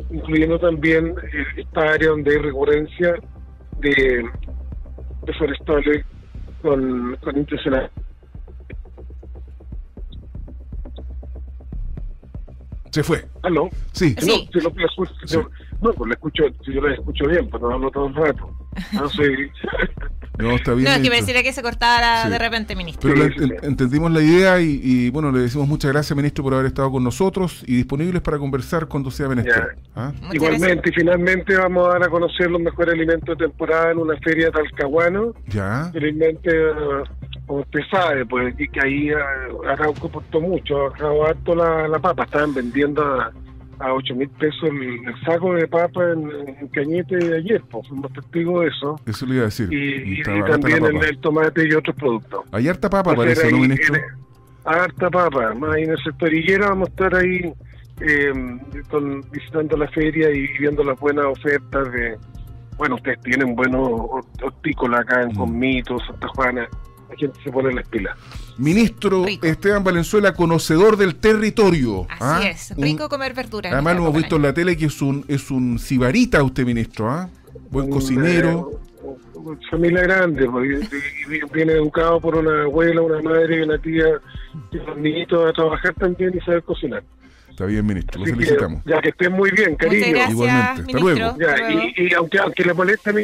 incluyendo 0.09 0.59
también 0.59 1.15
eh, 1.23 1.45
esta 1.57 1.93
área 1.93 2.09
donde 2.09 2.31
hay 2.31 2.37
recurrencia 2.37 3.15
de, 3.79 4.25
de 5.25 5.33
forestales 5.33 6.05
con, 6.61 7.17
con 7.23 7.37
intencional. 7.37 7.89
Se 12.91 13.03
fue. 13.03 13.23
¿Aló? 13.43 13.69
Sí. 13.93 14.13
No, 14.19 14.33
si 14.51 14.59
lo, 14.59 14.69
escucho, 14.85 15.49
no, 15.81 15.93
pues 15.93 16.07
lo 16.07 16.13
escucho, 16.13 16.43
si 16.65 16.73
yo 16.73 16.81
lo 16.81 16.89
escucho 16.89 17.25
bien, 17.25 17.49
pues 17.49 17.63
no 17.63 17.71
hablo 17.71 17.89
todo 17.89 18.07
el 18.07 18.15
rato. 18.15 18.49
No 18.93 19.09
soy... 19.09 19.51
No, 20.37 20.55
está 20.55 20.73
bien. 20.73 20.85
No, 20.85 20.91
es 20.91 20.99
que 21.01 21.09
me 21.09 21.17
decía 21.17 21.43
que 21.43 21.53
se 21.53 21.61
cortara 21.61 22.29
de 22.29 22.39
repente, 22.39 22.75
ministro. 22.75 23.13
Pero 23.13 23.29
entendimos 23.63 24.11
la 24.11 24.21
idea 24.21 24.59
y, 24.59 25.09
bueno, 25.09 25.31
le 25.31 25.39
decimos 25.39 25.67
muchas 25.67 25.91
gracias, 25.91 26.15
ministro, 26.15 26.43
por 26.43 26.53
haber 26.53 26.67
estado 26.67 26.91
con 26.91 27.03
nosotros 27.03 27.63
y 27.67 27.75
disponibles 27.75 28.21
para 28.21 28.37
conversar 28.37 28.87
cuando 28.87 29.11
sea 29.11 29.27
menester. 29.27 29.75
¿Ah? 29.95 30.11
Igualmente, 30.31 30.89
y 30.89 30.93
finalmente 30.93 31.55
vamos 31.55 31.87
a 31.87 31.93
dar 31.93 32.03
a 32.03 32.09
conocer 32.09 32.49
los 32.49 32.61
mejores 32.61 32.93
alimentos 32.93 33.37
de 33.37 33.45
temporada 33.45 33.91
en 33.91 33.97
una 33.97 34.17
feria 34.17 34.45
de 34.45 34.51
Talcahuano. 34.51 35.33
Ya. 35.47 35.89
Felizmente, 35.91 36.51
como 37.45 37.61
usted 37.61 37.81
sabe, 37.89 38.25
pues 38.25 38.55
que 38.55 38.79
ahí 38.81 39.09
Arauco 39.67 40.09
costó 40.09 40.39
mucho, 40.39 40.87
ha 40.87 41.29
harto 41.29 41.55
la, 41.55 41.87
la 41.87 41.99
papa, 41.99 42.23
estaban 42.23 42.53
vendiendo 42.53 43.03
a, 43.03 43.31
a 43.81 43.93
8 43.93 44.15
mil 44.15 44.29
pesos 44.29 44.63
el, 44.63 44.99
saco 45.25 45.53
de 45.53 45.67
papa 45.67 46.11
en, 46.11 46.67
Cañete 46.69 47.17
de 47.17 47.37
ayer, 47.37 47.61
pues 47.69 47.87
fuimos 47.87 48.11
testigos 48.13 48.61
de 48.61 48.67
eso. 48.67 48.95
Eso 49.05 49.25
le 49.25 49.35
iba 49.35 49.43
a 49.43 49.45
decir. 49.45 49.69
Y, 49.71 50.21
también 50.23 50.85
el, 50.85 51.17
tomate 51.19 51.67
y 51.67 51.73
otros 51.73 51.95
productos. 51.95 52.45
Hay 52.51 52.67
harta 52.67 52.89
papa, 52.89 53.15
parece, 53.15 53.51
¿no, 53.51 53.57
ministro? 53.59 53.95
harta 54.63 55.09
papa, 55.09 55.53
más 55.55 55.77
en 55.77 55.89
el 55.89 55.97
sector 56.03 56.31
Higuera 56.31 56.69
vamos 56.69 56.89
a 56.89 56.91
estar 56.91 57.15
ahí 57.15 57.51
eh, 58.01 58.31
con, 58.89 59.21
visitando 59.31 59.77
la 59.77 59.87
feria 59.87 60.29
y 60.29 60.47
viendo 60.59 60.83
las 60.83 60.99
buenas 60.99 61.25
ofertas 61.25 61.91
de, 61.91 62.17
bueno, 62.77 62.95
ustedes 62.95 63.19
tienen 63.21 63.55
buenos 63.55 63.89
hortícolas 64.41 65.01
acá 65.01 65.23
en 65.23 65.29
mm. 65.29 65.35
Conmito, 65.35 65.97
Santa 65.99 66.27
Juana, 66.29 66.67
la 67.09 67.15
gente 67.15 67.39
se 67.43 67.51
pone 67.51 67.73
las 67.73 67.87
pilas. 67.89 68.17
Ministro 68.57 69.25
Esteban 69.41 69.83
Valenzuela, 69.83 70.33
conocedor 70.33 70.97
del 70.97 71.15
territorio. 71.15 72.07
Así 72.09 72.47
¿ah? 72.47 72.49
es, 72.49 72.73
rico 72.77 73.09
comer 73.09 73.33
verduras. 73.33 73.73
Además, 73.73 73.95
lo 73.95 74.01
hemos 74.03 74.15
visto 74.15 74.35
en 74.35 74.41
la 74.43 74.53
tele 74.53 74.77
que 74.77 74.85
es 74.85 75.01
un 75.01 75.25
es 75.27 75.51
un 75.51 75.79
cibarita 75.79 76.43
usted, 76.43 76.65
ministro, 76.65 77.09
¿ah? 77.09 77.29
Buen 77.69 77.89
cocinero. 77.89 78.79
familia 79.69 80.01
grande, 80.01 80.47
pues, 80.49 80.89
viene 81.51 81.73
educado 81.73 82.19
por 82.19 82.35
una 82.35 82.63
abuela, 82.63 83.01
una 83.01 83.21
madre 83.21 83.59
y 83.59 83.61
una 83.61 83.77
tía, 83.77 84.05
y 84.71 84.77
los 84.77 84.97
niñitos 84.97 85.49
a 85.49 85.53
trabajar 85.53 85.93
también 85.95 86.31
y 86.35 86.39
saber 86.41 86.63
cocinar. 86.63 87.03
Está 87.49 87.65
bien, 87.65 87.85
ministro, 87.85 88.19
lo 88.19 88.25
felicitamos. 88.25 88.81
ya 88.85 89.01
que 89.01 89.09
estén 89.09 89.33
muy 89.33 89.51
bien, 89.51 89.75
cariño. 89.75 90.07
Igualmente, 90.29 90.81
hasta 90.81 90.99
luego. 90.99 91.37
y, 91.97 92.13
aunque, 92.13 92.39
aunque 92.39 92.63
le 92.63 92.73
moleste 92.73 93.09
a 93.09 93.13
mí, 93.13 93.23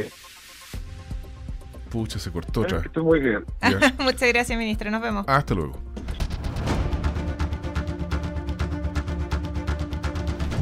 Pucha, 1.88 2.20
se 2.20 2.32
cortó 2.32 2.62
otra 2.62 2.80
Estoy 2.80 3.04
muy 3.04 3.20
bien. 3.20 3.46
Muchas 4.00 4.30
gracias, 4.30 4.58
ministro. 4.58 4.92
Nos 4.92 5.02
vemos. 5.02 5.26
Hasta 5.28 5.54
luego. 5.54 5.74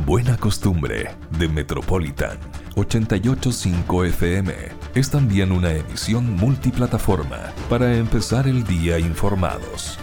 Buena 0.06 0.38
costumbre 0.38 1.10
de 1.40 1.48
Metropolitan 1.48 2.38
885 2.76 4.04
FM 4.06 4.54
es 4.94 5.10
también 5.10 5.52
una 5.52 5.72
emisión 5.72 6.32
multiplataforma 6.36 7.54
para 7.70 7.96
empezar 7.96 8.48
el 8.48 8.64
día 8.66 9.00
informados. 9.00 9.98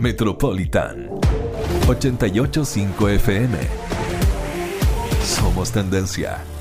Metropolitan 0.00 1.08
885 1.88 3.08
FM 3.08 3.91
somos 5.24 5.70
tendencia. 5.70 6.51